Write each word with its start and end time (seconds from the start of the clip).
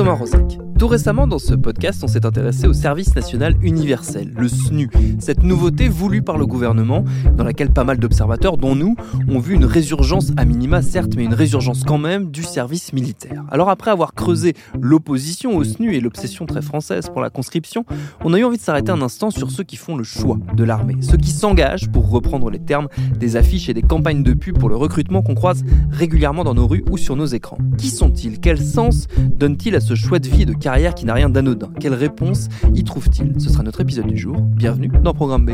Thomas 0.00 0.18
Rosac. 0.18 0.69
Tout 0.80 0.88
récemment, 0.88 1.26
dans 1.26 1.38
ce 1.38 1.52
podcast, 1.52 2.02
on 2.02 2.08
s'est 2.08 2.24
intéressé 2.24 2.66
au 2.66 2.72
service 2.72 3.14
national 3.14 3.54
universel, 3.60 4.32
le 4.34 4.48
SNU, 4.48 4.88
cette 5.18 5.42
nouveauté 5.42 5.88
voulue 5.90 6.22
par 6.22 6.38
le 6.38 6.46
gouvernement, 6.46 7.04
dans 7.36 7.44
laquelle 7.44 7.68
pas 7.68 7.84
mal 7.84 7.98
d'observateurs, 7.98 8.56
dont 8.56 8.74
nous, 8.74 8.96
ont 9.28 9.40
vu 9.40 9.56
une 9.56 9.66
résurgence 9.66 10.32
à 10.38 10.46
minima, 10.46 10.80
certes, 10.80 11.12
mais 11.18 11.24
une 11.24 11.34
résurgence 11.34 11.84
quand 11.84 11.98
même 11.98 12.30
du 12.30 12.42
service 12.42 12.94
militaire. 12.94 13.44
Alors 13.50 13.68
après 13.68 13.90
avoir 13.90 14.14
creusé 14.14 14.54
l'opposition 14.80 15.54
au 15.54 15.64
SNU 15.64 15.94
et 15.94 16.00
l'obsession 16.00 16.46
très 16.46 16.62
française 16.62 17.10
pour 17.10 17.20
la 17.20 17.28
conscription, 17.28 17.84
on 18.24 18.32
a 18.32 18.38
eu 18.38 18.44
envie 18.44 18.56
de 18.56 18.62
s'arrêter 18.62 18.90
un 18.90 19.02
instant 19.02 19.28
sur 19.28 19.50
ceux 19.50 19.64
qui 19.64 19.76
font 19.76 19.98
le 19.98 20.04
choix 20.04 20.38
de 20.56 20.64
l'armée, 20.64 20.96
ceux 21.02 21.18
qui 21.18 21.32
s'engagent, 21.32 21.90
pour 21.90 22.08
reprendre 22.08 22.48
les 22.48 22.58
termes 22.58 22.88
des 23.18 23.36
affiches 23.36 23.68
et 23.68 23.74
des 23.74 23.82
campagnes 23.82 24.22
de 24.22 24.32
pub 24.32 24.56
pour 24.56 24.70
le 24.70 24.76
recrutement 24.76 25.20
qu'on 25.20 25.34
croise 25.34 25.62
régulièrement 25.90 26.42
dans 26.42 26.54
nos 26.54 26.66
rues 26.66 26.84
ou 26.90 26.96
sur 26.96 27.16
nos 27.16 27.26
écrans. 27.26 27.58
Qui 27.76 27.90
sont-ils? 27.90 28.40
Quel 28.40 28.58
sens 28.58 29.08
donnent-ils 29.36 29.76
à 29.76 29.80
ce 29.80 29.94
choix 29.94 30.18
de 30.18 30.26
vie 30.26 30.40
et 30.40 30.46
de 30.46 30.54
carrière 30.54 30.69
qui 30.78 31.04
n'a 31.04 31.14
rien 31.14 31.28
d'anodin 31.28 31.68
Quelle 31.80 31.94
réponse 31.94 32.48
y 32.74 32.84
trouve-t-il? 32.84 33.40
Ce 33.40 33.50
sera 33.50 33.64
notre 33.64 33.80
épisode 33.80 34.06
du 34.06 34.16
jour. 34.16 34.36
Bienvenue 34.40 34.88
dans 35.02 35.12
Programme 35.12 35.44
B. 35.44 35.50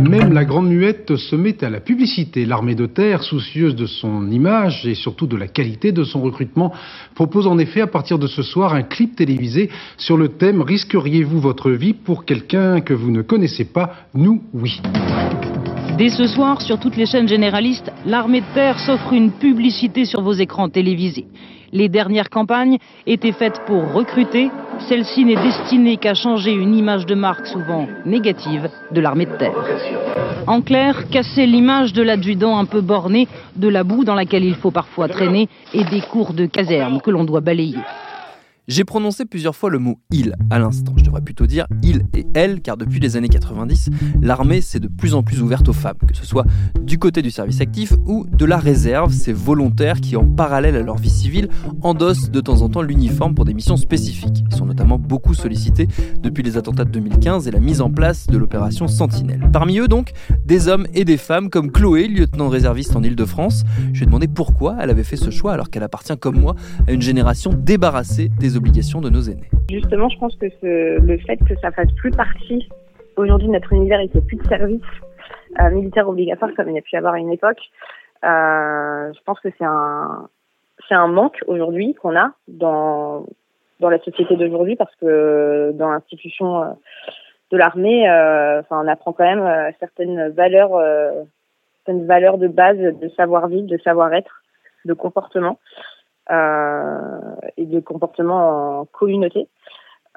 Même 0.00 0.32
la 0.32 0.46
Grande 0.46 0.68
Muette 0.68 1.16
se 1.16 1.36
met 1.36 1.62
à 1.62 1.68
la 1.68 1.80
publicité. 1.80 2.46
L'armée 2.46 2.74
de 2.74 2.86
terre, 2.86 3.22
soucieuse 3.22 3.76
de 3.76 3.84
son 3.84 4.30
image 4.30 4.86
et 4.86 4.94
surtout 4.94 5.26
de 5.26 5.36
la 5.36 5.46
qualité 5.46 5.92
de 5.92 6.04
son 6.04 6.22
recrutement, 6.22 6.72
propose 7.14 7.46
en 7.46 7.58
effet 7.58 7.82
à 7.82 7.86
partir 7.86 8.18
de 8.18 8.26
ce 8.26 8.42
soir 8.42 8.72
un 8.72 8.82
clip 8.82 9.14
télévisé 9.14 9.68
sur 9.98 10.16
le 10.16 10.28
thème 10.28 10.62
Risqueriez-vous 10.62 11.40
votre 11.40 11.70
vie 11.70 11.92
pour 11.92 12.24
quelqu'un 12.24 12.80
que 12.80 12.94
vous 12.94 13.10
ne 13.10 13.20
connaissez 13.20 13.66
pas? 13.66 13.92
Nous, 14.14 14.42
oui. 14.54 14.80
Dès 15.96 16.10
ce 16.10 16.26
soir, 16.26 16.60
sur 16.60 16.78
toutes 16.78 16.96
les 16.96 17.06
chaînes 17.06 17.26
généralistes, 17.26 17.90
l'armée 18.04 18.42
de 18.42 18.46
terre 18.52 18.78
s'offre 18.78 19.14
une 19.14 19.30
publicité 19.30 20.04
sur 20.04 20.20
vos 20.20 20.34
écrans 20.34 20.68
télévisés. 20.68 21.24
Les 21.72 21.88
dernières 21.88 22.28
campagnes 22.28 22.76
étaient 23.06 23.32
faites 23.32 23.62
pour 23.66 23.92
recruter. 23.94 24.50
Celle-ci 24.90 25.24
n'est 25.24 25.42
destinée 25.42 25.96
qu'à 25.96 26.12
changer 26.12 26.52
une 26.52 26.74
image 26.74 27.06
de 27.06 27.14
marque 27.14 27.46
souvent 27.46 27.86
négative 28.04 28.68
de 28.90 29.00
l'armée 29.00 29.24
de 29.24 29.36
terre. 29.36 29.54
En 30.46 30.60
clair, 30.60 31.08
casser 31.08 31.46
l'image 31.46 31.94
de 31.94 32.02
l'adjudant 32.02 32.58
un 32.58 32.66
peu 32.66 32.82
borné, 32.82 33.26
de 33.56 33.68
la 33.68 33.82
boue 33.82 34.04
dans 34.04 34.14
laquelle 34.14 34.44
il 34.44 34.54
faut 34.54 34.70
parfois 34.70 35.08
traîner 35.08 35.48
et 35.72 35.84
des 35.84 36.02
cours 36.02 36.34
de 36.34 36.44
caserne 36.44 37.00
que 37.00 37.10
l'on 37.10 37.24
doit 37.24 37.40
balayer. 37.40 37.78
J'ai 38.68 38.82
prononcé 38.82 39.26
plusieurs 39.26 39.54
fois 39.54 39.70
le 39.70 39.78
mot 39.78 40.00
il 40.10 40.34
à 40.50 40.58
l'instant. 40.58 40.92
Je 40.96 41.04
devrais 41.04 41.20
plutôt 41.20 41.46
dire 41.46 41.68
il 41.84 42.02
et 42.14 42.26
elle, 42.34 42.60
car 42.62 42.76
depuis 42.76 42.98
les 42.98 43.16
années 43.16 43.28
90, 43.28 43.90
l'armée 44.20 44.60
s'est 44.60 44.80
de 44.80 44.88
plus 44.88 45.14
en 45.14 45.22
plus 45.22 45.40
ouverte 45.40 45.68
aux 45.68 45.72
femmes, 45.72 45.98
que 46.04 46.16
ce 46.16 46.26
soit 46.26 46.44
du 46.80 46.98
côté 46.98 47.22
du 47.22 47.30
service 47.30 47.60
actif 47.60 47.92
ou 48.06 48.26
de 48.26 48.44
la 48.44 48.56
réserve, 48.56 49.12
ces 49.12 49.32
volontaires 49.32 50.00
qui, 50.00 50.16
en 50.16 50.24
parallèle 50.24 50.74
à 50.74 50.82
leur 50.82 50.96
vie 50.96 51.10
civile, 51.10 51.48
endossent 51.82 52.28
de 52.32 52.40
temps 52.40 52.62
en 52.62 52.68
temps 52.68 52.82
l'uniforme 52.82 53.36
pour 53.36 53.44
des 53.44 53.54
missions 53.54 53.76
spécifiques. 53.76 54.42
Ils 54.50 54.56
sont 54.56 54.66
notamment 54.66 54.98
beaucoup 54.98 55.34
sollicités 55.34 55.86
depuis 56.20 56.42
les 56.42 56.56
attentats 56.56 56.84
de 56.84 56.90
2015 56.90 57.46
et 57.46 57.52
la 57.52 57.60
mise 57.60 57.80
en 57.80 57.90
place 57.92 58.26
de 58.26 58.36
l'opération 58.36 58.88
Sentinelle. 58.88 59.48
Parmi 59.52 59.78
eux 59.78 59.86
donc, 59.86 60.10
des 60.44 60.66
hommes 60.66 60.88
et 60.92 61.04
des 61.04 61.18
femmes 61.18 61.50
comme 61.50 61.70
Chloé, 61.70 62.08
lieutenant 62.08 62.48
réserviste 62.48 62.96
en 62.96 63.04
Ile-de-France. 63.04 63.62
Je 63.92 63.98
lui 63.98 64.02
ai 64.02 64.06
demandé 64.06 64.26
pourquoi 64.26 64.76
elle 64.80 64.90
avait 64.90 65.04
fait 65.04 65.14
ce 65.14 65.30
choix 65.30 65.52
alors 65.52 65.70
qu'elle 65.70 65.84
appartient 65.84 66.18
comme 66.18 66.40
moi 66.40 66.56
à 66.88 66.90
une 66.90 67.02
génération 67.02 67.52
débarrassée 67.52 68.32
des 68.40 68.55
de 68.60 69.10
nos 69.10 69.20
aînés. 69.22 69.48
Justement, 69.70 70.08
je 70.08 70.18
pense 70.18 70.36
que 70.36 70.46
le 71.00 71.18
fait 71.18 71.36
que 71.36 71.54
ça 71.60 71.70
fasse 71.70 71.92
plus 71.96 72.10
partie 72.10 72.68
aujourd'hui 73.16 73.48
de 73.48 73.52
notre 73.52 73.72
univers 73.72 74.00
et 74.00 74.08
qu'il 74.08 74.20
n'y 74.20 74.24
ait 74.24 74.28
plus 74.28 74.36
de 74.36 74.46
service 74.46 74.82
euh, 75.60 75.70
militaire 75.70 76.08
obligatoire 76.08 76.50
comme 76.56 76.68
il 76.68 76.74
y 76.74 76.78
a 76.78 76.82
pu 76.82 76.94
y 76.94 76.96
avoir 76.96 77.14
à 77.14 77.18
une 77.18 77.32
époque, 77.32 77.60
euh, 78.24 79.12
je 79.12 79.20
pense 79.24 79.40
que 79.40 79.48
c'est 79.58 79.64
un 79.64 81.06
manque 81.08 81.42
aujourd'hui 81.46 81.94
qu'on 81.94 82.16
a 82.16 82.32
dans 82.48 83.24
la 83.80 83.98
société 84.00 84.36
d'aujourd'hui 84.36 84.76
parce 84.76 84.94
que 84.96 85.72
dans 85.74 85.90
l'institution 85.90 86.62
euh, 86.62 86.66
de 87.52 87.56
l'armée, 87.56 88.02
enfin 88.58 88.82
on 88.84 88.88
apprend 88.88 89.12
quand 89.12 89.24
même 89.24 89.72
certaines 89.78 90.30
valeurs 90.30 90.72
certaines 91.76 92.06
valeurs 92.06 92.38
de 92.38 92.48
base 92.48 92.76
de 92.76 93.08
savoir-vivre, 93.16 93.68
de 93.68 93.78
savoir-être, 93.78 94.42
de 94.84 94.94
comportement 94.94 95.58
et 96.30 97.66
de 97.66 97.80
comportement 97.80 98.80
en 98.80 98.84
communauté. 98.86 99.48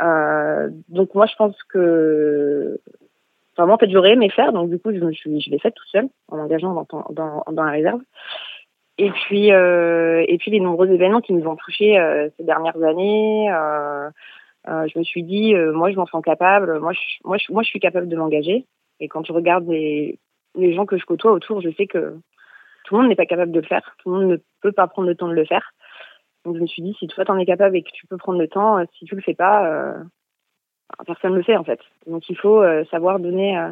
Euh, 0.01 0.69
donc 0.87 1.13
moi 1.13 1.25
je 1.25 1.35
pense 1.35 1.61
que 1.63 2.79
vraiment 3.57 3.73
en 3.73 3.77
fait 3.77 3.89
j'aurais 3.89 4.13
aimé 4.13 4.29
faire. 4.29 4.53
Donc 4.53 4.69
du 4.69 4.79
coup 4.79 4.91
je 4.93 5.11
suis 5.11 5.41
je 5.41 5.49
l'ai 5.49 5.59
fait 5.59 5.71
tout 5.71 5.85
seul 5.87 6.07
en 6.29 6.37
m'engageant 6.37 6.73
dans, 6.73 7.05
dans, 7.11 7.43
dans 7.51 7.63
la 7.63 7.71
réserve. 7.71 8.01
Et 8.97 9.11
puis 9.11 9.51
euh, 9.51 10.23
et 10.27 10.37
puis 10.37 10.51
les 10.51 10.59
nombreux 10.59 10.89
événements 10.89 11.21
qui 11.21 11.33
nous 11.33 11.47
ont 11.47 11.55
touchés 11.55 11.97
euh, 11.99 12.29
ces 12.37 12.43
dernières 12.43 12.81
années 12.83 13.49
euh, 13.51 14.09
euh 14.67 14.87
je 14.93 14.99
me 14.99 15.03
suis 15.03 15.23
dit 15.23 15.53
moi 15.73 15.91
je 15.91 15.97
m'en 15.97 16.05
sens 16.05 16.23
capable. 16.23 16.79
Moi 16.79 16.93
je, 16.93 16.99
moi 17.25 17.37
je, 17.37 17.51
moi 17.51 17.63
je 17.63 17.69
suis 17.69 17.79
capable 17.79 18.07
de 18.07 18.15
m'engager. 18.15 18.65
Et 19.01 19.07
quand 19.07 19.23
tu 19.23 19.31
regardes 19.31 19.67
les 19.67 20.17
les 20.55 20.73
gens 20.73 20.85
que 20.85 20.97
je 20.97 21.05
côtoie 21.05 21.31
autour 21.31 21.61
je 21.61 21.69
sais 21.71 21.87
que 21.87 22.15
tout 22.85 22.95
le 22.95 23.01
monde 23.01 23.09
n'est 23.09 23.15
pas 23.15 23.25
capable 23.25 23.51
de 23.51 23.59
le 23.59 23.67
faire. 23.67 23.95
Tout 23.99 24.09
le 24.09 24.19
monde 24.19 24.31
ne 24.31 24.37
peut 24.61 24.71
pas 24.71 24.87
prendre 24.87 25.07
le 25.07 25.15
temps 25.15 25.27
de 25.27 25.33
le 25.33 25.45
faire 25.45 25.73
donc 26.45 26.55
je 26.55 26.61
me 26.61 26.67
suis 26.67 26.81
dit, 26.81 26.95
si 26.97 27.07
toi 27.07 27.25
t'en 27.25 27.37
es 27.37 27.45
capable 27.45 27.75
et 27.75 27.83
que 27.83 27.91
tu 27.91 28.07
peux 28.07 28.17
prendre 28.17 28.39
le 28.39 28.47
temps, 28.47 28.77
euh, 28.77 28.85
si 28.97 29.05
tu 29.05 29.15
le 29.15 29.21
fais 29.21 29.33
pas, 29.33 29.67
euh, 29.67 30.03
personne 31.05 31.31
ne 31.31 31.37
le 31.37 31.43
fait 31.43 31.57
en 31.57 31.63
fait. 31.63 31.79
Donc 32.07 32.29
il 32.29 32.37
faut 32.37 32.61
euh, 32.61 32.85
savoir 32.85 33.19
donner, 33.19 33.57
euh, 33.57 33.71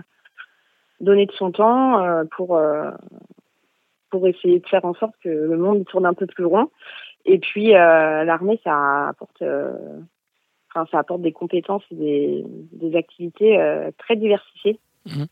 donner 1.00 1.26
de 1.26 1.32
son 1.32 1.52
temps 1.52 2.26
pour 2.36 2.60
pour 4.10 4.28
essayer 4.28 4.60
de 4.60 4.68
faire 4.68 4.86
en 4.86 4.94
sorte 4.94 5.16
que 5.24 5.30
le 5.30 5.58
monde 5.58 5.86
tourne 5.86 6.06
un 6.06 6.14
peu 6.14 6.28
plus 6.28 6.46
rond. 6.46 6.70
Et 7.26 7.40
puis 7.40 7.72
l'armée, 7.72 8.60
ça 8.64 9.10
apporte, 9.10 9.44
enfin 10.72 10.88
ça 10.92 11.00
apporte 11.00 11.22
des 11.22 11.34
compétences 11.34 11.84
et 11.92 11.96
des, 11.96 12.46
des 12.72 12.98
activités 12.98 13.60
très 13.98 14.16
diversifiées. 14.16 14.80
Mmh. 15.06 15.24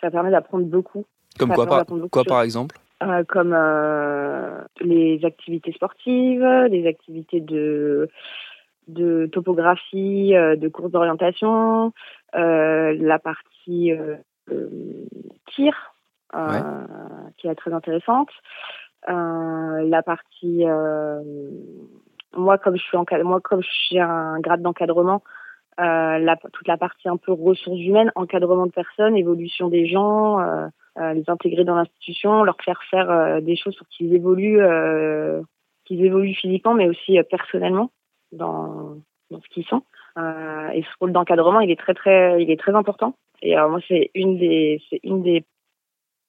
ça 0.00 0.10
permet 0.10 0.30
d'apprendre 0.30 0.64
beaucoup. 0.64 1.04
Comme 1.38 1.52
quoi, 1.52 1.66
par, 1.66 1.84
quoi 2.10 2.24
par 2.24 2.42
exemple? 2.42 2.76
Euh, 3.02 3.24
comme 3.28 3.52
euh, 3.54 4.60
les 4.80 5.24
activités 5.24 5.72
sportives, 5.72 6.46
les 6.70 6.86
activités 6.86 7.40
de, 7.40 8.08
de 8.88 9.26
topographie, 9.32 10.34
euh, 10.34 10.56
de 10.56 10.68
course 10.68 10.90
d'orientation, 10.90 11.92
euh, 12.34 12.96
la 12.98 13.18
partie 13.18 13.92
euh, 13.92 14.16
tir, 15.54 15.94
ouais. 16.34 16.60
qui 17.36 17.48
est 17.48 17.54
très 17.54 17.72
intéressante, 17.72 18.30
la 19.08 20.02
partie 20.04 20.64
moi 22.36 22.58
comme 22.58 22.76
je 22.76 22.82
suis 22.82 22.96
en 22.96 23.04
moi 23.24 23.40
comme 23.40 23.62
j'ai 23.88 24.00
un 24.00 24.40
grade 24.40 24.62
d'encadrement 24.62 25.22
euh, 25.78 26.18
la, 26.18 26.36
toute 26.36 26.66
la 26.66 26.78
partie 26.78 27.06
un 27.08 27.18
peu 27.18 27.32
ressources 27.32 27.78
humaines, 27.80 28.10
encadrement 28.14 28.64
de 28.64 28.72
personnes, 28.72 29.14
évolution 29.14 29.68
des 29.68 29.86
gens, 29.86 30.40
euh, 30.40 30.68
les 31.14 31.28
intégrer 31.28 31.64
dans 31.64 31.76
l'institution, 31.76 32.42
leur 32.42 32.56
faire 32.64 32.80
faire 32.90 33.10
euh, 33.10 33.40
des 33.40 33.56
choses 33.56 33.76
pour 33.76 33.86
qu'ils 33.88 34.14
évoluent 34.14 34.60
euh, 34.60 35.42
qu'ils 35.84 36.04
évoluent 36.04 36.34
physiquement, 36.34 36.74
mais 36.74 36.88
aussi 36.88 37.18
personnellement 37.30 37.90
dans, 38.32 38.96
dans 39.30 39.40
ce 39.40 39.48
qu'ils 39.48 39.64
sont. 39.66 39.82
et 40.16 40.82
ce 40.82 40.88
rôle 41.00 41.12
d'encadrement, 41.12 41.60
il 41.60 41.70
est 41.70 41.78
très 41.78 41.94
très, 41.94 42.42
il 42.42 42.50
est 42.50 42.58
très 42.58 42.74
important. 42.74 43.14
Et 43.40 43.54
moi, 43.54 43.78
c'est 43.86 44.10
une 44.14 44.36
des, 44.36 44.82
c'est 44.90 44.98
une 45.04 45.22
des, 45.22 45.44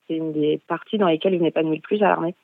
c'est 0.08 0.16
une 0.16 0.31
des 0.31 0.62
parties 0.68 1.00
dans 1.00 1.08
lesquelles 1.08 1.34
je 1.34 1.44
m'épanouis 1.44 1.78
le 1.78 1.81
plus 1.81 2.04
à 2.04 2.10
l'armée. 2.10 2.36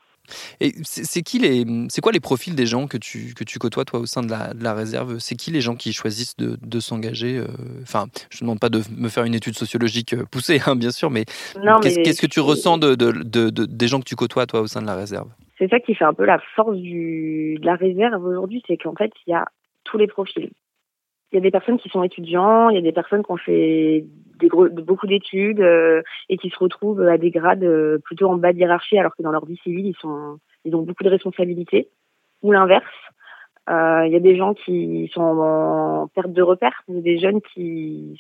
Et 0.59 0.73
c'est 0.83 1.21
qui 1.21 1.39
les, 1.39 1.65
c'est 1.89 2.01
quoi 2.01 2.11
les 2.11 2.19
profils 2.19 2.55
des 2.55 2.65
gens 2.65 2.87
que 2.87 2.97
tu, 2.97 3.33
que 3.33 3.43
tu 3.43 3.59
côtoies 3.59 3.85
toi 3.85 3.99
au 3.99 4.05
sein 4.05 4.21
de 4.21 4.29
la, 4.29 4.53
de 4.53 4.63
la 4.63 4.73
réserve? 4.73 5.19
C'est 5.19 5.35
qui 5.35 5.51
les 5.51 5.61
gens 5.61 5.75
qui 5.75 5.93
choisissent 5.93 6.37
de, 6.37 6.57
de 6.61 6.79
s'engager 6.79 7.37
euh, 7.37 7.47
Enfin, 7.81 8.05
je 8.29 8.37
ne 8.37 8.41
demande 8.47 8.59
pas 8.59 8.69
de 8.69 8.81
me 8.95 9.09
faire 9.09 9.23
une 9.25 9.35
étude 9.35 9.55
sociologique 9.55 10.13
euh, 10.13 10.25
poussée, 10.29 10.61
hein, 10.65 10.75
bien 10.75 10.91
sûr, 10.91 11.09
mais 11.09 11.25
qu'est-ce 11.81 12.21
que 12.21 12.27
tu 12.27 12.39
ressens 12.39 12.77
de, 12.77 12.95
de, 12.95 13.11
de, 13.11 13.65
des 13.65 13.87
gens 13.87 13.99
que 13.99 14.05
tu 14.05 14.15
côtoies 14.15 14.45
toi 14.45 14.61
au 14.61 14.67
sein 14.67 14.81
de 14.81 14.87
la 14.87 14.95
réserve? 14.95 15.29
C'est 15.57 15.69
ça 15.69 15.79
qui 15.79 15.93
fait 15.93 16.05
un 16.05 16.13
peu 16.13 16.25
la 16.25 16.39
force 16.55 16.77
du, 16.77 17.57
de 17.59 17.65
la 17.65 17.75
réserve 17.75 18.25
aujourd'hui, 18.25 18.63
c'est 18.67 18.77
qu'en 18.77 18.95
fait 18.95 19.11
il 19.27 19.31
y 19.31 19.33
a 19.33 19.45
tous 19.83 19.97
les 19.97 20.07
profils. 20.07 20.49
Il 21.31 21.35
y 21.35 21.37
a 21.37 21.41
des 21.41 21.51
personnes 21.51 21.79
qui 21.79 21.89
sont 21.89 22.03
étudiants, 22.03 22.69
il 22.69 22.75
y 22.75 22.79
a 22.79 22.81
des 22.81 22.91
personnes 22.91 23.23
qui 23.23 23.31
ont 23.31 23.37
fait 23.37 24.05
beaucoup 24.39 25.07
d'études 25.07 25.61
euh, 25.61 26.01
et 26.29 26.37
qui 26.37 26.49
se 26.49 26.57
retrouvent 26.57 27.01
à 27.01 27.17
des 27.17 27.31
grades 27.31 27.63
euh, 27.63 27.97
plutôt 27.99 28.29
en 28.29 28.37
bas 28.37 28.53
de 28.53 28.59
hiérarchie 28.59 28.97
alors 28.97 29.15
que 29.15 29.23
dans 29.23 29.31
leur 29.31 29.45
vie 29.45 29.57
civile 29.57 29.93
ils 30.65 30.75
ont 30.75 30.81
beaucoup 30.81 31.03
de 31.03 31.09
responsabilités. 31.09 31.89
Ou 32.41 32.51
l'inverse 32.51 32.85
euh, 33.69 34.03
il 34.05 34.11
y 34.11 34.15
a 34.15 34.19
des 34.19 34.35
gens 34.35 34.53
qui 34.53 35.09
sont 35.13 35.21
en 35.21 36.07
perte 36.09 36.33
de 36.33 36.41
repères 36.41 36.81
des 36.87 37.17
jeunes 37.17 37.41
qui 37.53 38.19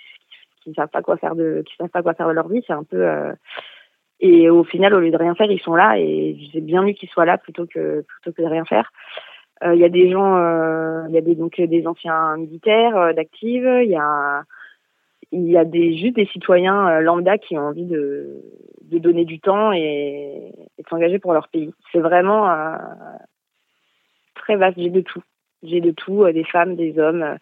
qui 0.63 0.73
savent 0.73 0.89
pas 0.89 1.01
quoi 1.01 1.17
faire 1.17 1.35
de 1.35 1.63
qui 1.65 1.75
savent 1.75 1.89
pas 1.89 2.01
quoi 2.01 2.13
faire 2.13 2.29
de 2.29 2.33
leur 2.33 2.47
vie 2.47 2.63
c'est 2.65 2.73
un 2.73 2.85
peu 2.85 3.05
et 4.21 4.49
au 4.49 4.63
final 4.63 4.93
au 4.93 5.01
lieu 5.01 5.11
de 5.11 5.17
rien 5.17 5.35
faire 5.35 5.51
ils 5.51 5.59
sont 5.59 5.75
là 5.75 5.99
et 5.99 6.37
c'est 6.53 6.61
bien 6.61 6.81
mieux 6.83 6.93
qu'ils 6.93 7.09
soient 7.09 7.25
là 7.25 7.37
plutôt 7.37 7.65
que 7.65 8.05
plutôt 8.07 8.31
que 8.31 8.41
de 8.41 8.47
rien 8.47 8.63
faire. 8.63 8.91
Il 9.65 9.79
y 9.79 9.85
a 9.85 9.89
des 9.89 10.09
gens 10.09 10.37
il 11.07 11.13
y 11.13 11.17
a 11.17 11.21
des 11.21 11.35
donc 11.35 11.59
des 11.59 11.87
anciens 11.87 12.37
militaires 12.37 13.13
d'actifs 13.13 13.65
il 13.65 13.89
y 13.89 13.97
a 13.97 14.45
il 15.33 15.49
y 15.49 15.57
a 15.57 15.65
des, 15.65 15.97
juste 15.97 16.15
des 16.15 16.27
citoyens 16.27 16.87
euh, 16.87 16.99
lambda 17.01 17.37
qui 17.39 17.57
ont 17.57 17.67
envie 17.67 17.85
de, 17.85 18.41
de 18.83 18.99
donner 18.99 19.25
du 19.25 19.39
temps 19.39 19.73
et, 19.73 20.53
et 20.77 20.83
de 20.83 20.87
s'engager 20.89 21.17
pour 21.17 21.33
leur 21.33 21.47
pays. 21.47 21.73
C'est 21.91 21.99
vraiment 21.99 22.49
euh, 22.49 22.77
très 24.35 24.55
vaste. 24.55 24.77
J'ai 24.77 24.91
de 24.91 25.01
tout. 25.01 25.23
J'ai 25.63 25.81
de 25.81 25.91
tout, 25.91 26.23
euh, 26.23 26.33
des 26.33 26.43
femmes, 26.43 26.75
des 26.75 26.99
hommes, 26.99 27.37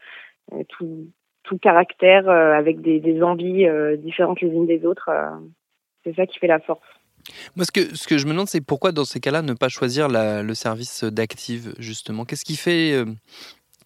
tout, 0.70 1.08
tout 1.44 1.58
caractère 1.58 2.30
avec 2.30 2.82
des, 2.82 3.00
des 3.00 3.22
envies 3.22 3.68
différentes 3.98 4.42
les 4.42 4.50
unes 4.50 4.68
des 4.68 4.86
autres. 4.86 5.10
c'est 6.04 6.16
ça 6.16 6.26
qui 6.26 6.40
fait 6.40 6.48
la 6.48 6.60
force. 6.60 6.82
Moi, 7.56 7.66
ce 7.66 7.72
que, 7.72 7.96
ce 7.96 8.08
que 8.08 8.18
je 8.18 8.26
me 8.26 8.32
demande, 8.32 8.48
c'est 8.48 8.66
pourquoi 8.66 8.92
dans 8.92 9.06
ces 9.06 9.20
cas-là 9.20 9.42
ne 9.42 9.54
pas 9.54 9.70
choisir 9.70 10.08
le 10.10 10.54
service 10.54 11.04
d'active, 11.04 11.74
justement? 11.78 12.26
Qu'est-ce 12.26 12.46
qui 12.46 12.58
fait 12.58 13.04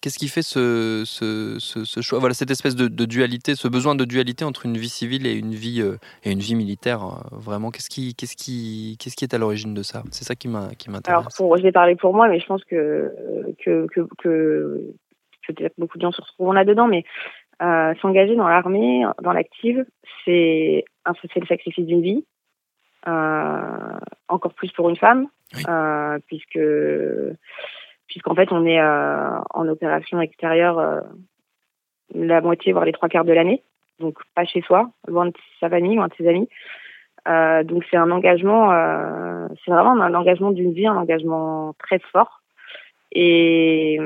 Qu'est-ce 0.06 0.20
qui 0.20 0.28
fait 0.28 0.42
ce, 0.42 1.02
ce, 1.04 1.58
ce, 1.58 2.00
choix, 2.00 2.20
voilà, 2.20 2.32
cette 2.32 2.52
espèce 2.52 2.76
de, 2.76 2.86
dualité, 3.06 3.56
ce 3.56 3.66
besoin 3.66 3.96
de 3.96 4.04
dualité 4.04 4.44
entre 4.44 4.64
une 4.64 4.76
vie 4.76 4.88
civile 4.88 5.26
et 5.26 5.34
une 5.34 5.50
vie, 5.50 5.82
euh, 5.82 5.96
et 6.22 6.30
une 6.30 6.38
vie 6.38 6.54
militaire 6.54 7.02
euh, 7.02 7.36
Vraiment, 7.36 7.72
qu'est-ce 7.72 7.90
qui, 7.90 8.14
qu'est-ce 8.14 8.36
qui, 8.36 8.96
qu'est-ce 9.00 9.16
qui 9.16 9.24
est 9.24 9.34
à 9.34 9.38
l'origine 9.38 9.74
de 9.74 9.82
ça? 9.82 10.04
C'est 10.12 10.22
ça 10.22 10.36
qui 10.36 10.46
m'intéresse. 10.46 11.08
Alors, 11.08 11.26
pour, 11.36 11.56
je 11.56 11.62
vais 11.64 11.72
parler 11.72 11.96
pour 11.96 12.14
moi, 12.14 12.28
mais 12.28 12.38
je 12.38 12.46
pense 12.46 12.62
que, 12.66 13.12
que, 13.64 13.88
que, 13.88 14.02
que 14.18 14.94
peut-être 15.48 15.74
beaucoup 15.76 15.98
de 15.98 16.02
gens 16.02 16.12
se 16.12 16.22
retrouvent 16.22 16.54
là-dedans, 16.54 16.86
mais 16.86 17.02
euh, 17.60 17.92
s'engager 18.00 18.36
dans 18.36 18.46
l'armée, 18.46 19.04
dans 19.24 19.32
l'active, 19.32 19.84
c'est, 20.24 20.84
c'est 21.34 21.40
le 21.40 21.46
sacrifice 21.48 21.84
d'une 21.84 22.02
vie. 22.02 22.24
encore 24.28 24.54
plus 24.54 24.70
pour 24.70 24.88
une 24.88 24.96
femme, 24.96 25.26
puisque 26.28 26.60
puisqu'en 28.08 28.34
fait 28.34 28.52
on 28.52 28.64
est 28.64 28.80
euh, 28.80 29.38
en 29.50 29.68
opération 29.68 30.20
extérieure 30.20 30.78
euh, 30.78 31.00
la 32.14 32.40
moitié 32.40 32.72
voire 32.72 32.84
les 32.84 32.92
trois 32.92 33.08
quarts 33.08 33.24
de 33.24 33.32
l'année, 33.32 33.62
donc 33.98 34.18
pas 34.34 34.44
chez 34.44 34.62
soi, 34.62 34.90
loin 35.08 35.26
de 35.26 35.32
sa 35.60 35.68
famille, 35.68 35.96
loin 35.96 36.08
de 36.08 36.14
ses 36.14 36.28
amis. 36.28 36.48
Euh, 37.28 37.64
donc 37.64 37.84
c'est 37.90 37.96
un 37.96 38.10
engagement, 38.12 38.70
c'est 39.64 39.72
vraiment 39.72 40.00
un 40.00 40.14
engagement 40.14 40.52
d'une 40.52 40.72
vie, 40.72 40.86
un 40.86 40.96
engagement 40.96 41.74
très 41.80 41.98
fort. 41.98 42.42
Et, 43.12 43.98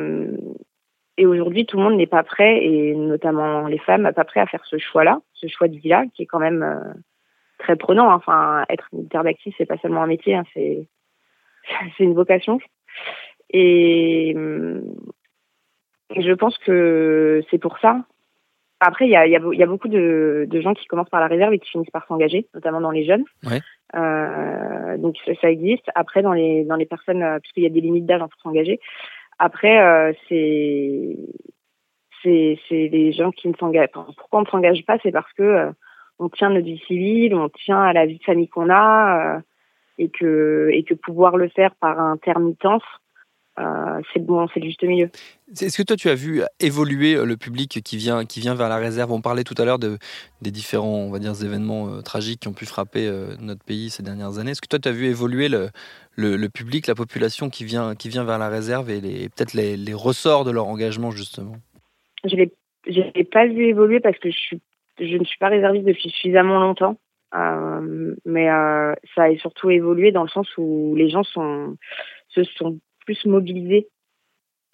aujourd'hui, 1.18 1.66
tout 1.66 1.76
le 1.76 1.82
monde 1.82 1.96
n'est 1.96 2.06
pas 2.06 2.22
prêt, 2.22 2.64
et 2.64 2.94
notamment 2.94 3.66
les 3.66 3.78
femmes, 3.78 4.10
pas 4.14 4.24
prêt 4.24 4.40
à 4.40 4.46
faire 4.46 4.64
ce 4.64 4.78
choix-là, 4.78 5.20
ce 5.34 5.48
choix 5.48 5.68
de 5.68 5.76
vie-là, 5.76 6.04
qui 6.14 6.22
est 6.22 6.26
quand 6.26 6.38
même 6.38 6.94
très 7.58 7.76
prenant. 7.76 8.10
Enfin, 8.10 8.64
être 8.70 8.88
militaire 8.92 9.22
d'actif, 9.22 9.54
c'est 9.58 9.66
pas 9.66 9.76
seulement 9.78 10.02
un 10.02 10.06
métier, 10.06 10.34
hein, 10.34 10.44
c'est 10.54 10.88
c'est 11.96 12.04
une 12.04 12.14
vocation. 12.14 12.58
Et, 13.52 14.34
je 16.16 16.32
pense 16.32 16.58
que 16.58 17.42
c'est 17.50 17.58
pour 17.58 17.78
ça. 17.78 18.04
Après, 18.80 19.06
il 19.06 19.10
y 19.10 19.16
a, 19.16 19.26
y, 19.26 19.36
a, 19.36 19.40
y 19.52 19.62
a, 19.62 19.66
beaucoup 19.66 19.88
de, 19.88 20.46
de, 20.48 20.60
gens 20.60 20.72
qui 20.72 20.86
commencent 20.86 21.10
par 21.10 21.20
la 21.20 21.26
réserve 21.26 21.52
et 21.52 21.58
qui 21.58 21.70
finissent 21.70 21.90
par 21.90 22.06
s'engager, 22.06 22.48
notamment 22.54 22.80
dans 22.80 22.90
les 22.90 23.04
jeunes. 23.04 23.24
Ouais. 23.44 23.60
Euh, 23.94 24.96
donc 24.96 25.16
ça, 25.40 25.50
existe. 25.50 25.90
Après, 25.94 26.22
dans 26.22 26.32
les 26.32 26.64
dans 26.64 26.76
les 26.76 26.86
personnes, 26.86 27.22
euh, 27.22 27.38
puisqu'il 27.40 27.62
y 27.62 27.66
a 27.66 27.70
des 27.70 27.80
limites 27.80 28.06
d'âge 28.06 28.20
pour 28.20 28.40
s'engager. 28.42 28.80
Après, 29.40 29.80
euh, 29.80 30.12
c'est 30.28 31.16
des 32.70 33.12
gens 33.12 33.30
qui 33.30 33.48
ne 33.48 33.54
s'engagent. 33.54 33.88
Pourquoi 33.92 34.40
on 34.40 34.42
ne 34.42 34.48
s'engage 34.48 34.84
pas 34.86 34.98
C'est 35.02 35.12
parce 35.12 35.32
que 35.32 35.42
euh, 35.42 35.72
on 36.18 36.28
tient 36.28 36.50
notre 36.50 36.66
vie 36.66 36.82
civile, 36.86 37.34
on 37.34 37.48
tient 37.48 37.80
à 37.80 37.94
la 37.94 38.04
vie 38.04 38.18
de 38.18 38.22
famille 38.22 38.48
qu'on 38.48 38.68
a, 38.68 39.36
euh, 39.36 39.40
et 39.96 40.10
que 40.10 40.68
et 40.72 40.84
que 40.84 40.92
pouvoir 40.92 41.38
le 41.38 41.48
faire 41.48 41.74
par 41.76 41.98
intermittence, 41.98 42.82
euh, 43.60 44.00
c'est 44.12 44.24
bon, 44.24 44.46
c'est 44.52 44.60
le 44.60 44.66
juste 44.66 44.82
milieu. 44.82 45.10
Est-ce 45.50 45.76
que 45.76 45.82
toi 45.82 45.96
tu 45.96 46.08
as 46.08 46.14
vu 46.14 46.42
évoluer 46.60 47.14
euh, 47.14 47.24
le 47.24 47.36
public 47.36 47.82
qui 47.82 47.96
vient, 47.96 48.24
qui 48.24 48.40
vient 48.40 48.54
vers 48.54 48.68
la 48.68 48.76
réserve? 48.76 49.12
On 49.12 49.20
parlait 49.20 49.44
tout 49.44 49.54
à 49.58 49.64
l'heure 49.64 49.78
de, 49.78 49.98
des 50.40 50.50
différents 50.50 50.86
on 50.86 51.10
va 51.10 51.18
dire, 51.18 51.32
événements 51.42 51.88
euh, 51.88 52.00
tragiques 52.00 52.40
qui 52.40 52.48
ont 52.48 52.52
pu 52.52 52.64
frapper 52.64 53.10
notre 53.40 53.64
pays 53.64 53.90
ces 53.90 54.02
dernières 54.02 54.38
années. 54.38 54.52
Est-ce 54.52 54.62
que 54.62 54.68
toi 54.68 54.78
tu 54.78 54.88
as 54.88 54.92
vu 54.92 55.06
évoluer 55.06 55.48
le, 55.48 55.68
le, 56.16 56.48
public, 56.48 56.86
la 56.86 56.94
population 56.94 57.50
qui 57.50 57.64
vient, 57.64 57.94
qui 57.94 58.08
vient 58.08 58.24
vers 58.24 58.38
la 58.38 58.48
réserve 58.48 58.90
et 58.90 59.28
peut-être 59.28 59.54
les, 59.54 59.76
les, 59.76 59.94
ressorts 59.94 60.44
de 60.44 60.50
leur 60.50 60.66
engagement 60.66 61.10
justement? 61.10 61.56
Je 62.24 62.36
ne 62.36 63.12
l'ai 63.14 63.24
pas 63.24 63.46
vu 63.46 63.66
évoluer 63.66 64.00
parce 64.00 64.18
que 64.18 64.30
je, 64.30 64.38
suis, 64.38 64.60
je 64.98 65.16
ne 65.16 65.24
suis 65.24 65.38
pas 65.38 65.48
réserviste 65.48 65.86
depuis 65.86 66.10
suffisamment 66.10 66.60
longtemps. 66.60 66.96
mais 68.24 68.46
ça 69.14 69.24
a 69.24 69.36
surtout 69.38 69.70
évolué 69.70 70.12
dans 70.12 70.22
le 70.22 70.28
sens 70.28 70.48
où 70.56 70.94
les 70.96 71.10
gens 71.10 71.24
sont, 71.24 71.76
se 72.28 72.44
sont 72.44 72.78
plus 73.04 73.24
mobilisés, 73.26 73.88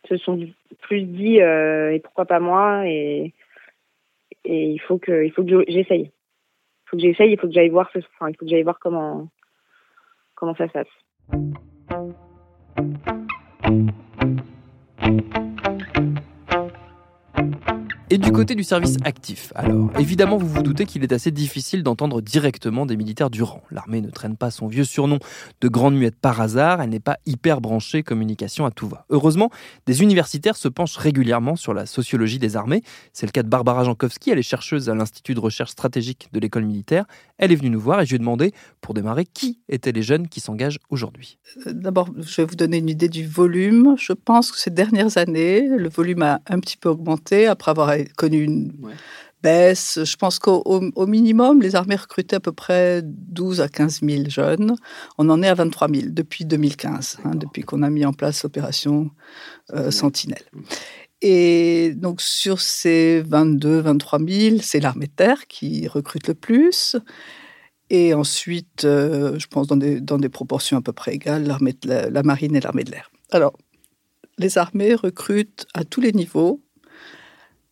se 0.09 0.17
sont 0.17 0.39
plus 0.83 1.03
dit 1.03 1.41
euh, 1.41 1.93
et 1.93 2.01
pourquoi 2.01 2.27
pas 2.27 2.41
moi 2.41 2.87
et, 2.87 3.35
et 4.45 4.71
il 4.71 4.81
faut 4.81 4.99
que 4.99 5.25
il 5.25 5.33
faut 5.33 5.45
que 5.45 5.65
j'essaye. 5.69 6.11
Il 6.13 6.91
faut 6.91 6.97
que 6.97 7.03
j'essaye, 7.03 7.33
il 7.33 7.39
faut 7.39 7.49
que 7.49 7.53
j'aille 7.53 7.69
voir 7.69 7.91
ce, 7.93 7.99
enfin, 7.99 8.29
il 8.31 8.37
faut 8.37 8.45
que 8.45 8.51
j'aille 8.51 8.63
voir 8.63 8.79
comment 8.79 9.29
comment 10.35 10.55
ça 10.55 10.69
se 10.69 10.73
passe. 10.73 10.87
Et 18.09 18.19
du 18.19 18.31
côté 18.31 18.55
du 18.55 18.63
service 18.63 18.99
actif, 19.05 19.53
alors, 19.57 19.91
évidemment, 19.99 20.37
vous 20.37 20.47
vous 20.47 20.63
doutez 20.63 20.87
qu'il 20.87 21.03
est 21.03 21.13
assez 21.13 21.33
difficile 21.33 21.83
d'entendre 21.83 22.21
directement 22.21 22.87
des 22.87 22.97
militaires 22.97 23.31
du 23.31 23.43
rang. 23.43 23.65
L'armée 23.73 24.01
ne 24.01 24.11
traîne 24.11 24.37
pas 24.37 24.53
son 24.53 24.69
vieux 24.69 24.85
surnom 24.85 25.19
de 25.61 25.69
grande 25.69 25.97
muette 25.97 26.15
par 26.15 26.41
hasard, 26.41 26.81
elle 26.81 26.91
n'est 26.91 27.01
pas 27.01 27.17
hyper 27.27 27.61
branchée 27.61 28.05
communication 28.05 28.65
à 28.65 28.71
tout 28.71 28.87
va. 28.87 29.07
Heureusement, 29.11 29.51
des 29.87 30.05
universitaires 30.05 30.55
se 30.55 30.69
penchent 30.69 30.97
régulièrement 30.97 31.57
sur 31.57 31.75
la 31.75 31.85
sociologie 31.85 32.39
des 32.39 32.57
armées. 32.57 32.83
C'est 33.13 33.27
le 33.27 33.33
cas 33.33 33.43
de 33.43 33.49
Barbara 33.49 33.83
Jankowski, 33.83 34.31
elle 34.31 34.39
est 34.39 34.43
chercheuse 34.43 34.89
à 34.89 34.95
l'Institut 34.95 35.35
de 35.35 35.41
recherche 35.41 35.73
stratégique 35.73 36.29
de 36.33 36.39
l'école 36.39 36.65
militaire. 36.65 37.07
Elle 37.39 37.51
est 37.51 37.57
venue 37.57 37.71
nous 37.71 37.81
voir 37.81 38.01
et 38.01 38.07
je 38.07 38.11
lui 38.11 38.17
ai 38.17 38.21
demandé, 38.21 38.53
pour 38.81 38.95
démarrer, 38.95 39.27
qui 39.27 39.59
étaient 39.69 39.91
les 39.93 40.03
jeunes 40.03 40.29
qui 40.29 40.39
s'engagent 40.39 40.79
aujourd'hui. 40.91 41.39
Euh, 41.67 41.73
d'abord, 41.73 42.09
je 42.17 42.37
vais 42.41 42.47
vous 42.47 42.55
donner 42.55 42.79
une 42.79 42.89
idée 42.89 43.09
du 43.09 43.27
volume. 43.27 43.97
Je 43.99 44.13
pense 44.13 44.53
que 44.53 44.59
ces 44.59 44.71
dernières 44.71 45.19
années, 45.19 45.67
le 45.69 45.89
volume 45.89 46.23
a 46.23 46.41
un 46.47 46.61
petit 46.61 46.77
peu 46.77 46.89
augmenté 46.89 47.49
après 47.49 47.73
avoir 47.73 47.96
connu 48.17 48.43
une 48.43 48.73
baisse. 49.43 49.99
Je 50.05 50.17
pense 50.17 50.39
qu'au 50.39 51.07
minimum, 51.07 51.63
les 51.63 51.75
armées 51.75 51.97
recrutaient 51.97 52.37
à 52.37 52.41
peu 52.41 52.53
près 52.53 53.03
12 53.05 53.61
à 53.61 53.69
15 53.69 54.01
000 54.03 54.25
jeunes. 54.29 54.77
On 55.19 55.29
en 55.29 55.43
est 55.43 55.49
à 55.49 55.55
23 55.55 55.89
000 55.89 56.03
depuis 56.09 56.45
2015, 56.45 57.19
hein, 57.25 57.35
depuis 57.35 57.63
qu'on 57.63 57.83
a 57.83 57.91
mis 57.91 58.05
en 58.05 58.13
place 58.13 58.43
l'opération 58.43 59.11
euh, 59.73 59.91
Sentinelle. 59.91 60.45
Et 61.23 61.95
donc 61.97 62.21
sur 62.21 62.61
ces 62.61 63.23
22, 63.27 63.81
23 63.81 64.19
000, 64.19 64.57
c'est 64.61 64.81
l'armée 64.81 65.07
de 65.07 65.13
terre 65.13 65.47
qui 65.49 65.89
recrute 65.89 66.29
le 66.29 66.35
plus. 66.35 66.97
Et 67.89 68.15
ensuite, 68.15 68.85
euh, 68.85 69.39
je 69.39 69.47
pense 69.47 69.69
dans 69.69 69.77
des, 69.77 70.01
dans 70.01 70.19
des 70.19 70.29
proportions 70.29 70.77
à 70.77 70.83
peu 70.83 70.93
près 70.93 71.15
égales, 71.15 71.47
l'armée 71.47 71.75
la, 71.85 72.11
la 72.11 72.23
marine 72.23 72.57
et 72.57 72.61
l'armée 72.61 72.85
de 72.85 72.91
l'air. 72.91 73.11
Alors, 73.31 73.57
les 74.39 74.59
armées 74.59 74.95
recrutent 74.95 75.67
à 75.73 75.85
tous 75.85 76.01
les 76.01 76.13
niveaux, 76.13 76.61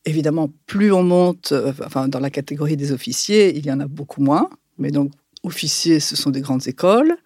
Évidemment, 0.06 0.50
plus 0.66 0.92
on 0.92 1.02
monte 1.02 1.52
euh, 1.52 1.72
enfin, 1.84 2.08
dans 2.08 2.20
la 2.20 2.30
catégorie 2.30 2.76
des 2.76 2.92
officiers, 2.92 3.56
il 3.56 3.64
y 3.64 3.72
en 3.72 3.80
a 3.80 3.86
beaucoup 3.86 4.22
moins. 4.22 4.50
Mais 4.78 4.90
donc, 4.90 5.12
officiers, 5.42 6.00
ce 6.00 6.16
sont 6.16 6.30
des 6.30 6.40
grandes 6.40 6.66
écoles. 6.68 7.16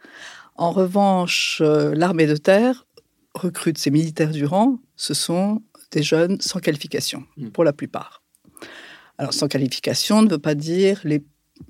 En 0.54 0.70
revanche, 0.70 1.60
euh, 1.64 1.94
l'armée 1.94 2.26
de 2.26 2.36
terre 2.36 2.86
recrute 3.34 3.78
ces 3.78 3.90
militaires 3.90 4.30
du 4.30 4.44
rang, 4.44 4.78
ce 4.96 5.14
sont 5.14 5.62
des 5.90 6.02
jeunes 6.02 6.40
sans 6.40 6.60
qualification, 6.60 7.24
mm. 7.36 7.48
pour 7.48 7.64
la 7.64 7.72
plupart. 7.72 8.22
Alors, 9.18 9.34
sans 9.34 9.48
qualification 9.48 10.22
ne 10.22 10.30
veut 10.30 10.38
pas 10.38 10.54
dire 10.54 11.00
les, 11.04 11.22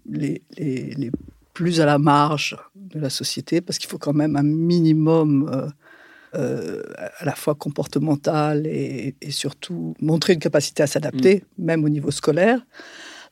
les, 0.06 0.42
les, 0.56 1.10
plus 1.54 1.80
à 1.80 1.86
la 1.86 1.98
marge 1.98 2.56
de 2.74 3.00
la 3.00 3.10
société, 3.10 3.60
parce 3.60 3.78
qu'il 3.78 3.88
faut 3.88 3.98
quand 3.98 4.12
même 4.12 4.36
un 4.36 4.42
minimum 4.42 5.72
euh, 6.35 6.82
à 7.18 7.25
la 7.25 7.35
fois 7.35 7.54
comportemental 7.54 8.66
et, 8.66 9.14
surtout 9.30 9.94
montrer 10.00 10.35
une 10.35 10.40
capacité 10.40 10.82
à 10.82 10.87
s'adapter, 10.87 11.44
mm. 11.56 11.64
même 11.64 11.85
au 11.85 11.88
niveau 11.88 12.11
scolaire. 12.11 12.61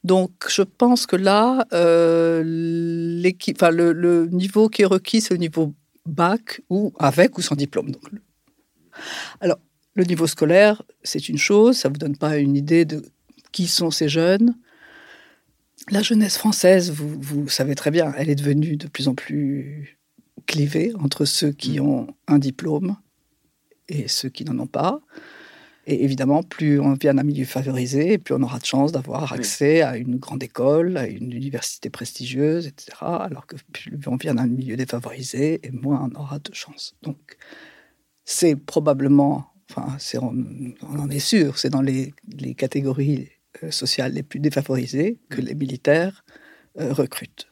Donc, 0.05 0.31
je 0.49 0.63
pense 0.63 1.07
que 1.07 1.17
là, 1.17 1.67
euh, 1.73 2.43
le, 2.45 3.93
le, 3.93 4.27
niveau 4.27 4.69
qui 4.69 4.83
est 4.83 4.87
requis, 4.87 5.21
c'est 5.21 5.35
le 5.35 5.41
niveau 5.41 5.75
bac 6.07 6.63
ou 6.71 6.93
avec 6.99 7.37
ou 7.39 7.43
sans 7.43 7.57
diplôme. 7.57 7.91
Donc, 7.91 8.03
alors, 9.41 9.59
le 9.95 10.05
niveau 10.05 10.27
scolaire, 10.27 10.83
c'est 11.03 11.29
une 11.29 11.39
chose, 11.39 11.77
ça 11.77 11.89
ne 11.89 11.95
vous 11.95 11.99
donne 11.99 12.17
pas 12.17 12.37
une 12.39 12.57
idée 12.57 12.85
de 12.85 13.03
qui 13.53 13.67
sont 13.67 13.91
ces 13.91 14.09
jeunes. 14.09 14.55
La 15.91 16.03
jeunesse 16.03 16.37
française, 16.37 16.91
vous, 16.91 17.19
vous 17.21 17.49
savez 17.49 17.75
très 17.75 17.91
bien, 17.91 18.13
elle 18.17 18.29
est 18.29 18.35
devenue 18.35 18.77
de 18.77 18.87
plus 18.89 19.09
en 19.09 19.15
plus 19.15 19.96
clivée 20.47 20.93
entre 20.99 21.25
ceux 21.25 21.53
qui 21.53 21.81
mm. 21.81 21.87
ont 21.87 22.07
un 22.27 22.39
diplôme 22.39 22.97
et 23.89 24.09
ceux 24.09 24.29
qui 24.29 24.45
n'en 24.45 24.59
ont 24.59 24.67
pas. 24.67 25.01
Et 25.89 26.03
évidemment, 26.03 26.43
plus 26.43 26.81
on 26.81 26.95
vient 26.95 27.15
d'un 27.15 27.23
milieu 27.23 27.45
favorisé, 27.45 28.19
plus 28.19 28.35
on 28.35 28.43
aura 28.43 28.59
de 28.59 28.65
chance 28.65 28.91
d'avoir 28.91 29.33
accès 29.33 29.83
à 29.83 29.97
une 29.97 30.17
grande 30.17 30.43
école, 30.43 30.97
à 30.97 31.07
une 31.07 31.33
université 31.33 31.91
prestigieuse, 31.91 32.67
etc. 32.67 32.97
Alors 33.01 33.47
que 33.47 33.55
plus 33.73 33.97
on 34.09 34.17
vient 34.17 34.35
d'un 34.35 34.49
milieu 34.49 34.77
défavorisé, 34.77 35.61
et 35.63 35.71
moins 35.71 36.11
on 36.11 36.21
aura 36.21 36.41
de 36.41 36.53
chance. 36.53 36.97
Donc, 37.03 37.37
c'est 38.25 38.57
probablement, 38.57 39.47
enfin, 39.71 39.97
on, 40.21 40.99
en 40.99 41.09
est 41.09 41.21
sûr, 41.21 41.57
c'est 41.57 41.71
dans 41.71 41.83
les, 41.83 42.13
catégories 42.57 43.29
euh, 43.63 43.71
sociales 43.71 44.13
les 44.13 44.25
plus 44.25 44.41
défavorisées 44.41 45.21
que 45.31 45.41
les 45.41 45.55
militaires 45.55 46.25
euh, 46.81 46.93
recrutent. 46.93 47.47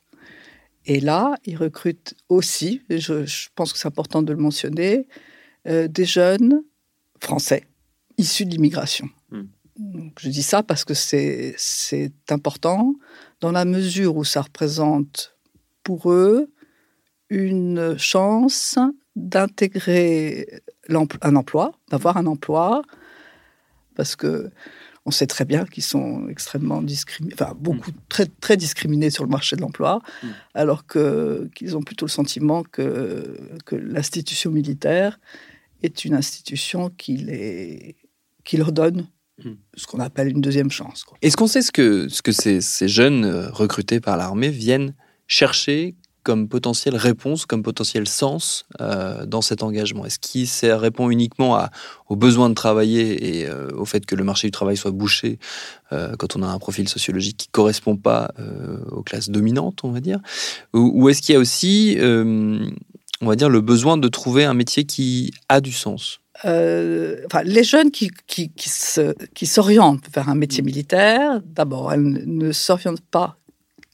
Et 0.86 1.00
là, 1.00 1.34
ils 1.44 1.56
recrutent 1.56 2.14
aussi, 2.28 2.82
je, 2.90 3.24
je 3.24 3.48
pense 3.54 3.72
que 3.72 3.78
c'est 3.78 3.88
important 3.88 4.22
de 4.22 4.32
le 4.32 4.38
mentionner, 4.38 5.06
euh, 5.66 5.88
des 5.88 6.04
jeunes 6.04 6.62
français 7.20 7.66
issus 8.18 8.44
de 8.44 8.50
l'immigration. 8.50 9.08
Hmm. 9.30 9.44
Je 10.20 10.28
dis 10.28 10.42
ça 10.42 10.62
parce 10.62 10.84
que 10.84 10.94
c'est 10.94 12.12
important 12.30 12.94
dans 13.40 13.50
la 13.50 13.64
mesure 13.64 14.16
où 14.16 14.24
ça 14.24 14.42
représente 14.42 15.36
pour 15.82 16.12
eux 16.12 16.52
une 17.28 17.98
chance 17.98 18.78
d'intégrer 19.16 20.60
un 20.90 21.36
emploi, 21.36 21.72
d'avoir 21.90 22.16
un 22.18 22.26
emploi, 22.26 22.82
parce 23.96 24.14
que 24.16 24.50
on 25.06 25.11
sait 25.11 25.26
très 25.26 25.44
bien 25.44 25.64
qu'ils 25.66 25.82
sont 25.82 26.28
extrêmement 26.28 26.82
discriminés, 26.82 27.34
enfin 27.34 27.54
beaucoup 27.58 27.90
hmm. 27.90 28.00
très 28.08 28.26
très 28.26 28.56
discriminés 28.56 29.11
sur 29.11 29.25
le 29.25 29.30
marché 29.30 29.56
de 29.56 29.61
l'emploi, 29.61 30.00
hmm. 30.23 30.28
alors 30.54 30.87
que 30.87 31.49
qu'ils 31.54 31.76
ont 31.76 31.82
plutôt 31.82 32.06
le 32.06 32.11
sentiment 32.11 32.62
que 32.62 33.38
que 33.64 33.76
l'institution 33.76 34.50
militaire 34.50 35.18
est 35.82 36.04
une 36.04 36.14
institution 36.14 36.90
qui 36.90 37.16
les 37.16 37.96
qui 38.44 38.56
leur 38.56 38.73
donne 38.73 39.08
hmm. 39.42 39.52
ce 39.75 39.87
qu'on 39.87 40.00
appelle 40.00 40.28
une 40.28 40.40
deuxième 40.40 40.70
chance. 40.70 41.04
Est-ce 41.23 41.37
qu'on 41.37 41.46
sait 41.46 41.62
ce 41.62 41.73
que, 41.73 42.08
ce 42.08 42.23
que 42.23 42.32
ces, 42.32 42.61
ces 42.61 42.88
jeunes 42.88 43.25
euh, 43.25 43.50
recrutés 43.50 44.00
par 44.00 44.16
l'armée 44.16 44.50
viennent 44.50 44.94
chercher 45.26 45.96
comme 46.24 46.48
potentielle 46.48 46.96
réponse, 46.96 47.46
comme 47.46 47.62
potentiel 47.62 48.08
sens 48.08 48.66
euh, 48.80 49.24
dans 49.26 49.42
cet 49.42 49.62
engagement? 49.62 50.04
Est-ce 50.04 50.18
qu'il 50.18 50.48
répond 50.72 51.10
uniquement 51.10 51.54
à, 51.54 51.70
aux 52.08 52.16
besoins 52.16 52.48
de 52.48 52.54
travailler 52.54 53.38
et 53.38 53.46
euh, 53.46 53.68
au 53.76 53.84
fait 53.84 54.04
que 54.04 54.16
le 54.16 54.24
marché 54.24 54.48
du 54.48 54.50
travail 54.50 54.76
soit 54.76 54.90
bouché 54.90 55.38
quand 56.18 56.34
on 56.34 56.42
a 56.42 56.48
un 56.48 56.58
profil 56.58 56.88
sociologique 56.88 57.36
qui 57.36 57.48
ne 57.50 57.52
correspond 57.52 57.96
pas 57.96 58.32
aux 58.90 59.04
classes 59.04 59.30
dominantes, 59.30 59.84
on 59.84 59.92
va 59.92 60.00
dire? 60.00 60.18
Ou, 60.72 60.90
ou 60.92 61.08
est-ce 61.08 61.22
qu'il 61.22 61.34
y 61.34 61.36
a 61.36 61.38
aussi, 61.38 61.96
on 62.00 63.26
va 63.26 63.36
dire, 63.36 63.48
le 63.48 63.60
besoin 63.60 63.96
de 63.96 64.08
trouver 64.08 64.44
un 64.44 64.54
métier 64.54 64.86
qui 64.86 65.32
a 65.48 65.60
du 65.60 65.70
sens? 65.70 66.18
Euh, 66.44 67.20
enfin, 67.26 67.42
les 67.42 67.62
jeunes 67.64 67.90
qui, 67.90 68.10
qui, 68.26 68.50
qui 68.50 69.46
s'orientent 69.46 70.06
vers 70.12 70.28
un 70.28 70.34
métier 70.34 70.62
mm. 70.62 70.66
militaire, 70.66 71.40
d'abord, 71.44 71.92
elles 71.92 72.02
ne 72.02 72.52
s'orientent 72.52 73.00
pas 73.00 73.38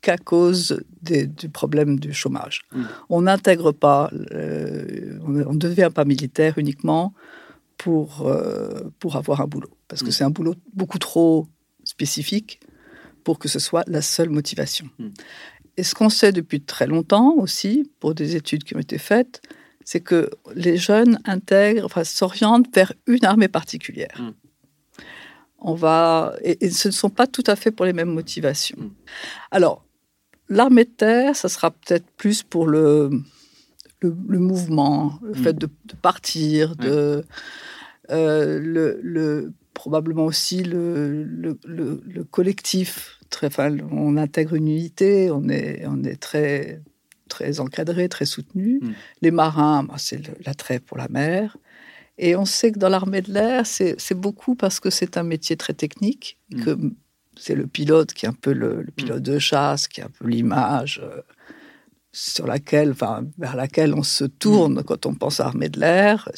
qu'à 0.00 0.16
cause 0.16 0.80
du 1.02 1.48
problème 1.48 2.00
du 2.00 2.12
chômage. 2.12 2.62
Mm. 2.72 2.82
On 3.08 3.22
n'intègre 3.22 3.72
pas, 3.72 4.10
euh, 4.32 5.18
on 5.26 5.52
ne 5.52 5.58
devient 5.58 5.90
pas 5.94 6.04
militaire 6.04 6.58
uniquement 6.58 7.12
pour, 7.76 8.26
euh, 8.26 8.90
pour 8.98 9.16
avoir 9.16 9.40
un 9.40 9.46
boulot, 9.46 9.70
parce 9.88 10.02
que 10.02 10.08
mm. 10.08 10.12
c'est 10.12 10.24
un 10.24 10.30
boulot 10.30 10.54
beaucoup 10.74 10.98
trop 10.98 11.46
spécifique 11.84 12.60
pour 13.24 13.38
que 13.38 13.48
ce 13.48 13.58
soit 13.58 13.84
la 13.86 14.02
seule 14.02 14.30
motivation. 14.30 14.86
Et 15.76 15.82
ce 15.82 15.94
qu'on 15.94 16.08
sait 16.08 16.32
depuis 16.32 16.60
très 16.60 16.86
longtemps 16.86 17.34
aussi, 17.36 17.90
pour 18.00 18.14
des 18.14 18.36
études 18.36 18.64
qui 18.64 18.76
ont 18.76 18.80
été 18.80 18.98
faites, 18.98 19.42
c'est 19.84 20.00
que 20.00 20.30
les 20.54 20.76
jeunes 20.76 21.18
intègrent, 21.24 21.84
enfin, 21.84 22.04
s'orientent 22.04 22.74
vers 22.74 22.92
une 23.06 23.24
armée 23.24 23.48
particulière. 23.48 24.16
Mm. 24.18 24.30
On 25.62 25.74
va, 25.74 26.34
et, 26.42 26.70
ce 26.70 26.88
ne 26.88 26.92
sont 26.92 27.10
pas 27.10 27.26
tout 27.26 27.44
à 27.46 27.54
fait 27.56 27.70
pour 27.70 27.84
les 27.84 27.92
mêmes 27.92 28.12
motivations. 28.12 28.78
Mm. 28.78 28.90
Alors, 29.50 29.84
l'armée 30.50 30.84
de 30.84 30.90
terre, 30.90 31.34
ça 31.34 31.48
sera 31.48 31.70
peut-être 31.70 32.06
plus 32.16 32.42
pour 32.42 32.66
le, 32.66 33.10
le, 34.00 34.38
mouvement, 34.38 35.18
le 35.22 35.30
mm. 35.30 35.42
fait 35.42 35.52
de, 35.54 35.68
partir, 36.02 36.76
de, 36.76 37.24
euh, 38.10 38.58
le, 39.02 39.52
probablement 39.72 40.26
aussi 40.26 40.62
le, 40.62 41.24
le, 41.24 42.24
collectif. 42.24 43.18
Très, 43.30 43.46
enfin, 43.46 43.74
on 43.92 44.16
intègre 44.16 44.54
une 44.56 44.68
unité, 44.68 45.30
on 45.30 45.48
est, 45.48 45.86
on 45.86 46.02
est 46.02 46.20
très 46.20 46.82
très 47.28 47.60
encadré, 47.60 48.08
très 48.08 48.26
soutenu. 48.26 48.80
Hmm. 48.82 48.92
Les 49.22 49.30
marins, 49.30 49.84
bah, 49.84 49.94
c'est 49.96 50.20
l'attrait 50.44 50.80
pour 50.80 50.98
la 50.98 51.08
mer. 51.08 51.56
Et 52.18 52.36
on 52.36 52.44
sait 52.44 52.72
que 52.72 52.78
dans 52.78 52.90
l'armée 52.90 53.22
de 53.22 53.32
l'air, 53.32 53.64
c'est 53.66 54.14
beaucoup 54.14 54.56
parce 54.56 54.80
que 54.80 54.90
c'est 54.90 55.16
un 55.16 55.22
métier 55.22 55.56
très 55.56 55.72
technique, 55.72 56.38
hmm. 56.50 56.64
que 56.64 56.78
c'est 57.36 57.54
le 57.54 57.66
pilote 57.66 58.12
qui 58.12 58.26
est 58.26 58.28
un 58.28 58.34
peu 58.34 58.52
le, 58.52 58.86
pilote 58.96 59.20
hmm. 59.20 59.32
de 59.32 59.38
chasse, 59.38 59.88
qui 59.88 60.00
est 60.00 60.04
un 60.04 60.10
peu 60.10 60.28
l'image 60.28 61.00
euh, 61.02 61.20
sur 62.12 62.46
laquelle, 62.46 62.90
enfin, 62.90 63.24
vers 63.38 63.56
laquelle 63.56 63.94
on 63.94 64.02
se 64.02 64.24
tourne 64.24 64.82
quand 64.82 65.06
on 65.06 65.14
pense 65.14 65.40
à 65.40 65.44
l'armée 65.44 65.68
de 65.68 65.80
l'air. 65.80 66.28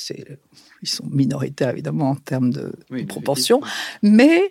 Ils 0.82 0.88
sont 0.88 1.06
minoritaires 1.06 1.70
évidemment 1.70 2.10
en 2.10 2.16
termes 2.16 2.52
de, 2.52 2.72
proportion, 3.08 3.60
mais 4.02 4.50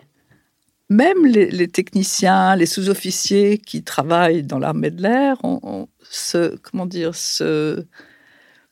même 0.88 1.24
les, 1.26 1.68
techniciens, 1.68 2.56
les 2.56 2.66
sous-officiers 2.66 3.58
qui 3.58 3.82
travaillent 3.82 4.42
dans 4.42 4.58
l'armée 4.58 4.90
de 4.90 5.02
l'air, 5.02 5.38
on, 5.42 5.88
se, 6.02 6.56
comment 6.56 6.86
dire, 6.86 7.14
se 7.14 7.86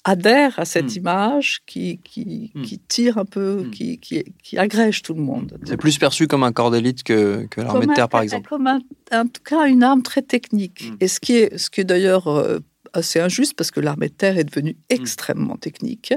adhèrent 0.05 0.59
à 0.59 0.65
cette 0.65 0.95
hmm. 0.95 0.99
image 0.99 1.61
qui, 1.67 1.99
qui, 1.99 2.53
hmm. 2.55 2.63
qui, 2.63 2.79
tire 2.79 3.19
un 3.19 3.25
peu, 3.25 3.65
hmm. 3.65 3.71
qui, 3.71 3.99
qui, 3.99 4.59
agrège 4.59 5.03
tout 5.03 5.15
le 5.15 5.23
monde. 5.23 5.59
C'est 5.65 5.77
plus 5.77 5.99
perçu 5.99 6.27
comme 6.27 6.43
un 6.43 6.53
corps 6.53 6.71
d'élite 6.71 7.03
que, 7.03 7.47
que 7.51 7.61
l'armée 7.61 7.87
de 7.87 7.95
terre, 7.95 8.09
par 8.09 8.23
exemple. 8.23 8.49
Comme 8.49 8.67
en 8.67 9.27
tout 9.27 9.43
cas 9.45 9.67
une 9.67 9.83
arme 9.83 10.03
très 10.03 10.23
technique. 10.23 10.93
Et 11.01 11.09
ce 11.09 11.21
qui 11.21 11.37
est, 11.37 11.59
ce 11.59 11.71
qui 11.71 11.83
est 11.83 11.85
d'ailleurs 11.85 12.29
euh, 12.29 12.61
assez 12.93 13.21
injuste 13.21 13.55
parce 13.55 13.71
que 13.71 13.81
l'armée 13.81 14.09
de 14.09 14.15
terre 14.15 14.39
est 14.39 14.45
devenue 14.45 14.77
extrêmement 14.89 15.57
technique. 15.57 16.15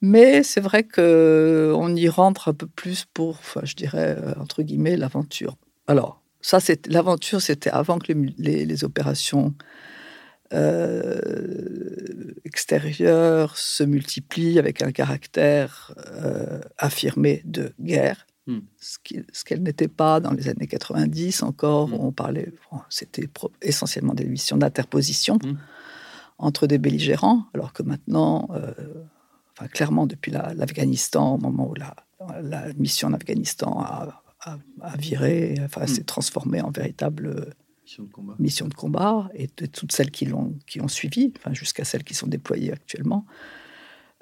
Mais 0.00 0.42
c'est 0.42 0.60
vrai 0.60 0.84
qu'on 0.84 1.96
y 1.96 2.08
rentre 2.08 2.48
un 2.48 2.54
peu 2.54 2.66
plus 2.66 3.04
pour, 3.12 3.30
enfin, 3.30 3.62
je 3.64 3.74
dirais, 3.74 4.16
euh, 4.18 4.34
entre 4.40 4.62
guillemets, 4.62 4.96
l'aventure. 4.96 5.56
Alors, 5.88 6.22
ça, 6.40 6.60
c'est 6.60 6.86
l'aventure, 6.86 7.40
c'était 7.40 7.70
avant 7.70 7.98
que 7.98 8.12
les, 8.12 8.64
les, 8.64 8.84
opérations 8.84 9.54
euh, 10.52 12.32
extérieures 12.44 13.56
se 13.56 13.82
multiplient 13.84 14.58
avec 14.58 14.82
un 14.82 14.92
caractère 14.92 15.94
euh, 16.06 16.60
affirmé 16.78 17.42
de 17.44 17.72
guerre. 17.80 18.26
Hmm. 18.46 18.60
Ce 18.80 18.98
qu'elle 19.44 19.62
n'était 19.62 19.88
pas 19.88 20.20
dans 20.20 20.32
les 20.32 20.48
années 20.48 20.66
90 20.66 21.42
encore, 21.42 21.88
hmm. 21.88 21.94
on 21.94 22.12
parlait, 22.12 22.52
c'était 22.88 23.28
essentiellement 23.60 24.14
des 24.14 24.24
missions 24.24 24.56
d'interposition 24.56 25.36
hmm. 25.36 25.58
entre 26.38 26.66
des 26.66 26.78
belligérants, 26.78 27.44
alors 27.54 27.72
que 27.72 27.82
maintenant, 27.82 28.48
clairement, 29.72 30.06
depuis 30.06 30.32
l'Afghanistan, 30.32 31.34
au 31.34 31.38
moment 31.38 31.68
où 31.68 31.74
la, 31.74 31.94
la 32.40 32.72
mission 32.74 33.08
en 33.08 33.12
Afghanistan 33.12 33.80
a, 33.80 34.22
viré, 34.96 35.56
enfin, 35.64 35.86
s'est 35.86 36.04
transformée 36.04 36.62
en 36.62 36.70
véritable 36.70 37.54
mission 38.38 38.66
de 38.68 38.74
combat, 38.74 39.30
et 39.34 39.48
de 39.56 39.66
toutes 39.66 39.92
celles 39.92 40.10
qui, 40.10 40.26
l'ont, 40.26 40.54
qui 40.66 40.80
ont 40.80 40.88
suivi, 40.88 41.32
enfin, 41.36 41.54
jusqu'à 41.54 41.84
celles 41.84 42.04
qui 42.04 42.14
sont 42.14 42.26
déployées 42.26 42.72
actuellement. 42.72 43.24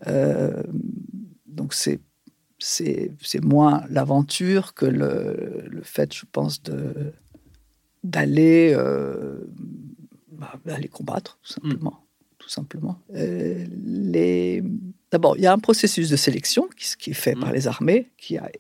Euh, 0.06 0.62
donc, 1.46 1.74
c'est, 1.74 2.00
c'est, 2.58 3.12
c'est 3.20 3.42
moins 3.42 3.84
l'aventure 3.88 4.74
que 4.74 4.86
le, 4.86 5.64
le, 5.68 5.82
fait, 5.82 6.14
je 6.14 6.24
pense, 6.30 6.62
de, 6.62 7.12
d'aller, 8.04 8.72
euh, 8.74 9.38
bah, 10.32 10.58
combattre, 10.90 11.38
tout 11.42 11.52
simplement. 11.52 11.90
Mm. 11.90 12.02
Tout 12.38 12.48
simplement. 12.50 13.00
Euh, 13.14 13.66
les 13.84 14.62
D'abord, 15.10 15.36
il 15.36 15.42
y 15.42 15.46
a 15.46 15.52
un 15.52 15.58
processus 15.58 16.10
de 16.10 16.16
sélection 16.16 16.68
qui, 16.76 17.10
est 17.10 17.14
fait 17.14 17.34
par 17.34 17.52
les 17.52 17.68
armées, 17.68 18.10
qui 18.18 18.38
a 18.38 18.50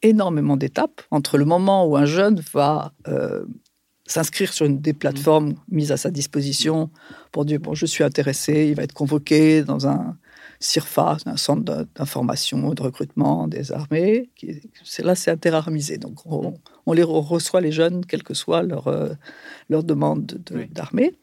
énormément 0.00 0.56
d'étapes 0.56 1.02
entre 1.10 1.38
le 1.38 1.44
moment 1.44 1.86
où 1.86 1.96
un 1.96 2.06
jeune 2.06 2.40
va 2.52 2.92
euh, 3.08 3.44
s'inscrire 4.12 4.52
sur 4.52 4.66
une 4.66 4.80
des 4.80 4.92
plateformes 4.92 5.54
mises 5.70 5.90
à 5.90 5.96
sa 5.96 6.10
disposition 6.10 6.90
pour 7.32 7.44
dire 7.44 7.60
bon 7.60 7.74
je 7.74 7.86
suis 7.86 8.04
intéressé, 8.04 8.68
il 8.68 8.74
va 8.74 8.82
être 8.82 8.92
convoqué 8.92 9.62
dans 9.62 9.86
un 9.86 10.18
CIRFA, 10.60 11.16
un 11.26 11.36
centre 11.36 11.86
d'information 11.96 12.72
et 12.72 12.74
de 12.74 12.82
recrutement 12.82 13.48
des 13.48 13.72
armées. 13.72 14.30
C'est 14.84 15.04
là 15.04 15.14
c'est 15.14 15.30
interarmisé, 15.30 15.96
donc 15.96 16.18
on, 16.26 16.92
les 16.92 17.02
reçoit 17.02 17.62
les 17.62 17.72
jeunes 17.72 18.04
quelle 18.04 18.22
que 18.22 18.34
soit 18.34 18.62
leur 18.62 18.88
euh, 18.88 19.14
leur 19.70 19.82
demande 19.82 20.26
d'armée. 20.70 21.14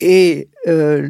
Et 0.00 0.48
euh, 0.66 1.08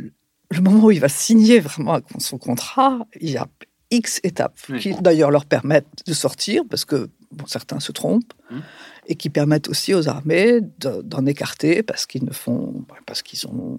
le 0.51 0.61
moment 0.61 0.85
où 0.87 0.91
il 0.93 1.01
va 1.01 1.09
signer 1.09 1.59
vraiment 1.59 1.99
son 2.19 2.39
contrat, 2.39 3.07
il 3.21 3.31
y 3.31 3.37
a 3.37 3.49
X 3.91 4.21
étapes 4.23 4.61
qui 4.81 4.95
d'ailleurs 5.01 5.31
leur 5.31 5.45
permettent 5.45 6.05
de 6.07 6.15
sortir 6.15 6.63
parce 6.71 6.85
que 6.85 7.11
bon, 7.33 7.47
certains 7.47 7.81
se 7.81 7.91
trompent 7.91 8.33
hum. 8.51 8.63
Et 9.09 9.17
qui 9.17 9.31
permettent 9.31 9.69
aussi 9.69 9.95
aux 9.95 10.09
armées 10.09 10.61
d'en 10.79 11.27
écarter 11.27 11.83
parce 11.83 12.07
qu'ils 12.07 12.25
ne 12.25 12.31
font 12.31 12.85
parce 13.07 13.23
qu'ils 13.23 13.47
ont 13.49 13.79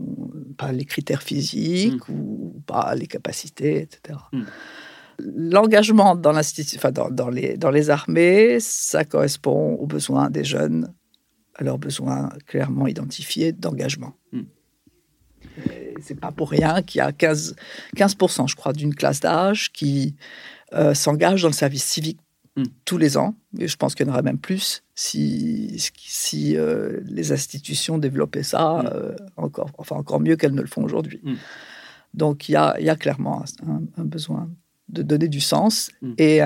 pas 0.57 0.71
les 0.71 0.85
critères 0.85 1.23
physiques 1.23 2.09
hum. 2.09 2.15
ou 2.15 2.63
pas 2.65 2.93
les 2.95 3.07
capacités, 3.07 3.81
etc. 3.81 4.19
Hum. 4.33 4.45
L'engagement 5.19 6.15
dans, 6.15 6.35
enfin, 6.35 6.91
dans, 6.91 7.09
dans, 7.09 7.29
les, 7.29 7.57
dans 7.57 7.71
les 7.71 7.89
armées, 7.89 8.59
ça 8.59 9.03
correspond 9.03 9.75
aux 9.75 9.85
besoins 9.85 10.29
des 10.29 10.45
jeunes, 10.45 10.93
à 11.55 11.63
leurs 11.63 11.77
besoins 11.77 12.29
clairement 12.45 12.87
identifiés 12.87 13.51
d'engagement 13.51 14.15
c'est 16.01 16.19
pas 16.19 16.31
pour 16.31 16.49
rien 16.49 16.81
qu'il 16.81 16.99
y 16.99 17.01
a 17.01 17.11
15, 17.11 17.55
15% 17.95 18.47
je 18.47 18.55
crois, 18.55 18.73
d'une 18.73 18.95
classe 18.95 19.19
d'âge 19.19 19.71
qui 19.71 20.15
euh, 20.73 20.93
s'engage 20.93 21.41
dans 21.41 21.49
le 21.49 21.53
service 21.53 21.83
civique 21.83 22.19
hmm. 22.55 22.63
tous 22.85 22.97
les 22.97 23.17
ans. 23.17 23.35
Et 23.57 23.67
je 23.67 23.77
pense 23.77 23.95
qu'il 23.95 24.05
y 24.05 24.09
en 24.09 24.13
aura 24.13 24.21
même 24.21 24.37
plus 24.37 24.83
si, 24.99 25.91
si 25.97 26.57
euh, 26.57 26.99
les 27.05 27.31
institutions 27.31 27.97
développaient 27.97 28.43
ça 28.43 28.83
hmm. 28.83 28.89
euh, 28.93 29.15
encore, 29.37 29.71
enfin 29.77 29.95
encore 29.95 30.19
mieux 30.19 30.35
qu'elles 30.35 30.55
ne 30.55 30.61
le 30.61 30.67
font 30.67 30.83
aujourd'hui. 30.83 31.21
Hmm. 31.23 31.35
Donc 32.13 32.49
il 32.49 32.53
y 32.53 32.55
a, 32.55 32.79
y 32.79 32.89
a 32.89 32.95
clairement 32.95 33.43
un, 33.97 34.03
besoin 34.03 34.49
de 34.89 35.03
donner 35.03 35.27
du 35.27 35.39
sens 35.39 35.91
et, 36.17 36.39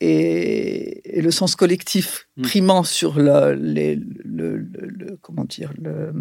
et, 0.00 1.18
et, 1.18 1.22
le 1.22 1.30
sens 1.30 1.54
collectif 1.54 2.28
primant 2.42 2.82
sur 2.82 3.18
le, 3.18 3.54
les, 3.54 3.94
le, 3.94 4.66
comment 5.20 5.44
dire 5.44 5.72
le 5.80 6.12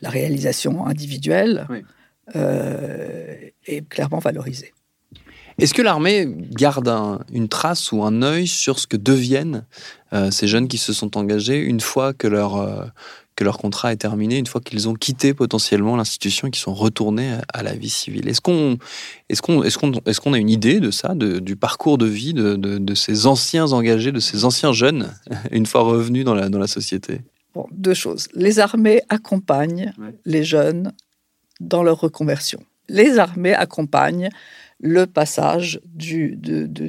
la 0.00 0.10
réalisation 0.10 0.86
individuelle 0.86 1.66
euh, 2.36 3.34
est 3.66 3.88
clairement 3.88 4.18
valorisée. 4.18 4.72
Est-ce 5.58 5.74
que 5.74 5.82
l'armée 5.82 6.28
garde 6.50 6.88
une 7.32 7.48
trace 7.48 7.92
ou 7.92 8.02
un 8.02 8.22
œil 8.22 8.46
sur 8.46 8.78
ce 8.78 8.86
que 8.86 8.96
deviennent 8.96 9.64
euh, 10.12 10.30
ces 10.30 10.48
jeunes 10.48 10.68
qui 10.68 10.78
se 10.78 10.92
sont 10.92 11.16
engagés 11.16 11.58
une 11.58 11.80
fois 11.80 12.12
que 12.12 12.26
leur, 12.26 12.56
euh, 12.56 12.84
que 13.36 13.44
leur 13.44 13.58
contrat 13.58 13.92
est 13.92 13.96
terminé, 13.96 14.36
une 14.36 14.46
fois 14.46 14.60
qu'ils 14.60 14.88
ont 14.88 14.94
quitté 14.94 15.32
potentiellement 15.32 15.96
l'institution 15.96 16.48
et 16.48 16.50
qu'ils 16.50 16.62
sont 16.62 16.74
retournés 16.74 17.32
à, 17.52 17.62
la 17.62 17.74
vie 17.74 17.90
civile? 17.90 18.28
Est-ce 18.28 18.40
qu'on 18.40 18.78
est 19.28 19.40
qu'on 19.40 19.62
est 19.62 19.76
qu'on 19.76 19.92
est 19.92 20.18
qu'on 20.18 20.32
a 20.32 20.38
une 20.38 20.50
idée 20.50 20.80
de 20.80 20.90
ça, 20.90 21.14
du 21.14 21.56
parcours 21.56 21.98
de 21.98 22.06
vie 22.06 22.34
de, 22.34 22.56
de, 22.56 22.94
ces 22.94 23.26
anciens 23.26 23.72
engagés, 23.72 24.12
de 24.12 24.20
ces 24.20 24.44
anciens 24.44 24.72
jeunes, 24.72 25.12
une 25.52 25.66
fois 25.66 25.82
revenus 25.82 26.24
dans 26.24 26.34
la, 26.34 26.48
dans 26.48 26.58
la 26.58 26.68
société? 26.68 27.20
Bon, 27.54 27.66
deux 27.70 27.94
choses. 27.94 28.26
Les 28.34 28.58
armées 28.58 29.02
accompagnent 29.08 29.92
les 30.24 30.42
jeunes 30.42 30.92
dans 31.60 31.84
leur 31.84 32.00
reconversion. 32.00 32.60
Les 32.88 33.18
armées 33.18 33.54
accompagnent 33.54 34.28
le 34.86 35.06
passage 35.06 35.80
du, 35.86 36.38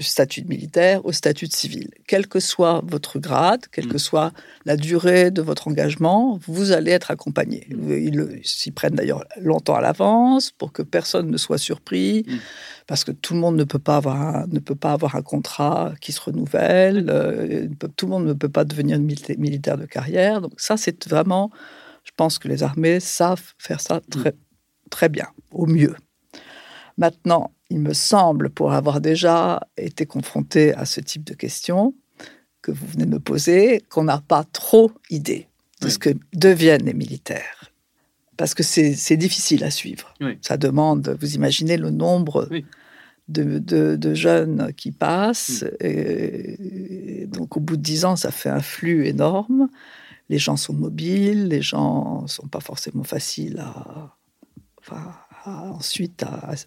statut 0.01 0.41
de 0.41 0.49
militaire 0.49 1.05
au 1.05 1.13
statut 1.13 1.47
de 1.47 1.53
civil. 1.53 1.87
Quel 2.07 2.27
que 2.27 2.41
soit 2.41 2.83
votre 2.85 3.19
grade, 3.19 3.67
quelle 3.71 3.87
que 3.87 3.95
mm. 3.95 3.99
soit 3.99 4.33
la 4.65 4.75
durée 4.75 5.31
de 5.31 5.41
votre 5.41 5.69
engagement, 5.69 6.37
vous 6.45 6.73
allez 6.73 6.91
être 6.91 7.09
accompagné. 7.09 7.69
Mm. 7.69 7.91
Ils 7.93 8.39
s'y 8.43 8.71
prennent 8.71 8.95
d'ailleurs 8.95 9.23
longtemps 9.39 9.75
à 9.75 9.81
l'avance 9.81 10.51
pour 10.51 10.73
que 10.73 10.81
personne 10.81 11.31
ne 11.31 11.37
soit 11.37 11.57
surpris, 11.57 12.25
mm. 12.27 12.33
parce 12.85 13.05
que 13.05 13.13
tout 13.13 13.33
le 13.33 13.39
monde 13.39 13.55
ne 13.55 13.63
peut 13.63 13.79
pas 13.79 13.95
avoir 13.95 14.21
un, 14.21 14.45
ne 14.47 14.59
peut 14.59 14.75
pas 14.75 14.91
avoir 14.91 15.15
un 15.15 15.21
contrat 15.21 15.93
qui 16.01 16.11
se 16.11 16.19
renouvelle, 16.19 17.05
euh, 17.09 17.69
tout 17.95 18.07
le 18.07 18.11
monde 18.11 18.25
ne 18.25 18.33
peut 18.33 18.49
pas 18.49 18.65
devenir 18.65 18.99
militaire 18.99 19.77
de 19.77 19.85
carrière. 19.85 20.41
Donc 20.41 20.51
ça, 20.57 20.75
c'est 20.75 21.07
vraiment, 21.07 21.49
je 22.03 22.11
pense 22.17 22.39
que 22.39 22.49
les 22.49 22.61
armées 22.61 22.99
savent 22.99 23.53
faire 23.57 23.79
ça 23.79 24.01
très, 24.11 24.35
très 24.89 25.07
bien, 25.07 25.27
au 25.51 25.65
mieux. 25.65 25.95
Maintenant, 26.97 27.54
il 27.69 27.79
me 27.79 27.93
semble, 27.93 28.49
pour 28.49 28.73
avoir 28.73 29.01
déjà 29.01 29.67
été 29.77 30.05
confronté 30.05 30.73
à 30.73 30.85
ce 30.85 31.01
type 31.01 31.23
de 31.23 31.33
questions 31.33 31.93
que 32.61 32.71
vous 32.71 32.85
venez 32.87 33.05
de 33.05 33.11
me 33.11 33.19
poser, 33.19 33.83
qu'on 33.89 34.03
n'a 34.03 34.19
pas 34.19 34.43
trop 34.43 34.91
idée 35.09 35.47
de 35.81 35.89
ce 35.89 35.99
que 35.99 36.09
deviennent 36.33 36.85
les 36.85 36.93
militaires. 36.93 37.71
Parce 38.37 38.53
que 38.53 38.63
c'est 38.63 39.17
difficile 39.17 39.63
à 39.63 39.71
suivre. 39.71 40.13
Ça 40.41 40.57
demande, 40.57 41.15
vous 41.21 41.35
imaginez 41.35 41.77
le 41.77 41.89
nombre 41.89 42.49
de, 43.27 44.13
jeunes 44.13 44.73
qui 44.75 44.91
passent. 44.91 45.65
Et, 45.79 47.27
donc 47.27 47.55
au 47.55 47.59
bout 47.59 47.77
de 47.77 47.81
dix 47.81 48.03
ans, 48.05 48.15
ça 48.15 48.31
fait 48.31 48.49
un 48.49 48.61
flux 48.61 49.05
énorme. 49.05 49.69
Les 50.29 50.39
gens 50.39 50.57
sont 50.57 50.73
mobiles, 50.73 51.47
les 51.47 51.61
gens 51.61 52.23
ne 52.23 52.27
sont 52.27 52.47
pas 52.47 52.59
forcément 52.59 53.03
faciles 53.03 53.59
à 53.59 54.17
ensuite 55.45 56.23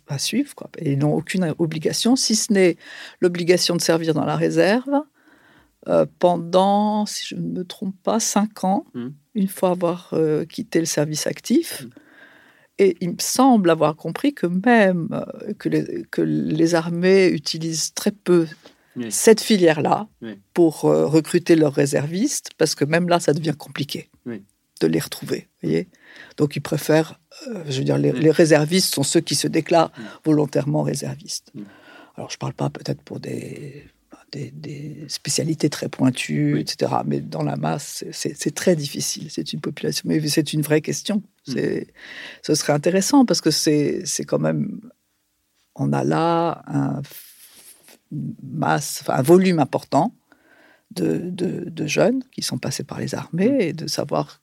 à, 0.06 0.18
suivre. 0.18 0.54
Quoi. 0.54 0.70
Et 0.78 0.92
ils 0.92 0.98
n'ont 0.98 1.14
aucune 1.14 1.54
obligation, 1.58 2.16
si 2.16 2.34
ce 2.34 2.52
n'est 2.52 2.76
l'obligation 3.20 3.76
de 3.76 3.80
servir 3.80 4.14
dans 4.14 4.24
la 4.24 4.36
réserve 4.36 5.02
euh, 5.88 6.06
pendant, 6.18 7.06
si 7.06 7.26
je 7.26 7.34
ne 7.36 7.58
me 7.58 7.64
trompe 7.64 7.94
pas, 8.02 8.20
cinq 8.20 8.64
ans, 8.64 8.84
mmh. 8.94 9.08
une 9.34 9.48
fois 9.48 9.70
avoir 9.70 10.10
euh, 10.12 10.44
quitté 10.44 10.80
le 10.80 10.86
service 10.86 11.26
actif. 11.26 11.84
Mmh. 11.84 11.88
Et 12.80 12.96
il 13.00 13.10
me 13.10 13.18
semble 13.18 13.70
avoir 13.70 13.96
compris 13.96 14.34
que 14.34 14.46
même 14.46 15.08
euh, 15.12 15.52
que, 15.54 15.68
les, 15.68 16.04
que, 16.10 16.22
les, 16.22 16.74
armées 16.74 17.28
utilisent 17.28 17.92
très 17.94 18.12
peu 18.12 18.46
cette 19.10 19.40
filière-là 19.40 20.08
pour 20.54 20.80
recruter 20.80 21.54
leurs 21.54 21.74
réservistes, 21.74 22.50
parce 22.58 22.74
que 22.74 22.84
même 22.84 23.08
là, 23.08 23.20
ça 23.20 23.32
devient 23.32 23.54
compliqué 23.56 24.10
de 24.80 24.86
les 24.86 25.00
retrouver. 25.00 25.48
Voyez 25.62 25.88
Donc 26.36 26.56
ils 26.56 26.60
préfèrent, 26.60 27.20
euh, 27.48 27.64
je 27.68 27.78
veux 27.78 27.84
dire, 27.84 27.98
les, 27.98 28.30
réservistes 28.30 28.94
sont 28.94 29.02
ceux 29.02 29.20
qui 29.20 29.34
se 29.34 29.48
déclarent 29.48 29.92
mm. 29.96 30.02
volontairement 30.24 30.82
réservistes. 30.82 31.50
Mm. 31.54 31.62
Alors 32.16 32.30
je 32.30 32.36
ne 32.36 32.38
parle 32.38 32.54
pas 32.54 32.70
peut-être 32.70 33.02
pour 33.02 33.20
des, 33.20 33.84
des, 34.32 35.04
spécialités 35.08 35.70
très 35.70 35.88
pointues, 35.88 36.60
etc. 36.60 36.92
Mais 37.06 37.20
dans 37.20 37.42
la 37.42 37.56
masse, 37.56 38.04
c'est 38.12 38.54
très 38.54 38.76
difficile. 38.76 39.30
C'est 39.30 39.52
une 39.52 39.60
population, 39.60 40.02
mais 40.06 40.26
c'est 40.28 40.52
une 40.52 40.62
vraie 40.62 40.80
question. 40.80 41.22
Mm. 41.46 41.54
Ce 42.42 42.54
serait 42.54 42.72
intéressant 42.72 43.24
parce 43.24 43.40
que 43.40 43.50
c'est 43.50 44.04
quand 44.26 44.38
même, 44.38 44.80
on 45.74 45.92
a 45.92 46.04
là 46.04 46.62
un 46.66 47.02
masse, 48.42 49.02
un 49.08 49.22
volume 49.22 49.58
important 49.58 50.14
de, 50.90 51.18
de, 51.18 51.68
de, 51.68 51.86
jeunes 51.86 52.22
qui 52.32 52.42
sont 52.42 52.58
passés 52.58 52.84
par 52.84 52.98
les 52.98 53.14
armées 53.14 53.56
et 53.60 53.72
de 53.72 53.86
savoir 53.86 54.40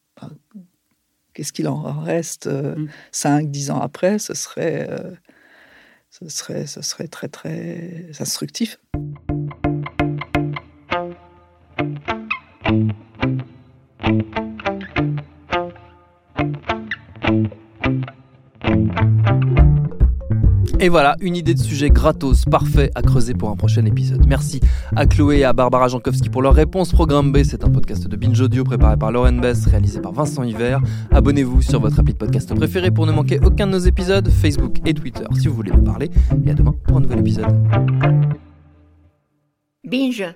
qu'est-ce 1.33 1.53
qu'il 1.53 1.67
en 1.67 2.01
reste 2.01 2.49
5, 3.11 3.43
euh, 3.43 3.47
10 3.47 3.69
mm. 3.69 3.73
ans 3.73 3.81
après 3.81 4.19
Ce 4.19 4.33
serait, 4.33 4.89
euh, 4.89 5.11
ce 6.09 6.27
serait, 6.29 6.65
ce 6.65 6.81
serait 6.81 7.07
très, 7.07 7.27
très 7.27 8.09
instructif. 8.19 8.79
Et 20.85 20.89
voilà, 20.89 21.15
une 21.19 21.35
idée 21.35 21.55
de 21.55 21.59
sujet 21.59 21.89
gratos, 21.89 22.45
parfait 22.45 22.91
à 22.93 23.01
creuser 23.01 23.33
pour 23.33 23.49
un 23.49 23.55
prochain 23.55 23.83
épisode. 23.85 24.23
Merci 24.27 24.59
à 24.95 25.07
Chloé 25.07 25.39
et 25.39 25.43
à 25.43 25.51
Barbara 25.51 25.87
Jankowski 25.87 26.29
pour 26.29 26.43
leur 26.43 26.53
réponse. 26.53 26.91
Programme 26.91 27.31
B, 27.31 27.39
c'est 27.43 27.63
un 27.63 27.71
podcast 27.71 28.07
de 28.07 28.15
Binge 28.15 28.39
Audio 28.39 28.63
préparé 28.63 28.95
par 28.95 29.11
Lauren 29.11 29.39
Bess, 29.41 29.65
réalisé 29.65 29.99
par 29.99 30.11
Vincent 30.11 30.43
Hiver. 30.43 30.79
Abonnez-vous 31.09 31.63
sur 31.63 31.79
votre 31.79 31.99
appli 31.99 32.13
de 32.13 32.19
podcast 32.19 32.53
préféré 32.53 32.91
pour 32.91 33.07
ne 33.07 33.11
manquer 33.11 33.39
aucun 33.43 33.65
de 33.65 33.71
nos 33.71 33.79
épisodes, 33.79 34.29
Facebook 34.29 34.77
et 34.85 34.93
Twitter 34.93 35.25
si 35.33 35.47
vous 35.47 35.55
voulez 35.55 35.71
nous 35.71 35.81
parler. 35.81 36.11
Et 36.45 36.51
à 36.51 36.53
demain 36.53 36.75
pour 36.83 36.97
un 36.97 36.99
nouvel 36.99 37.17
épisode. 37.17 37.47
Binge. 39.83 40.35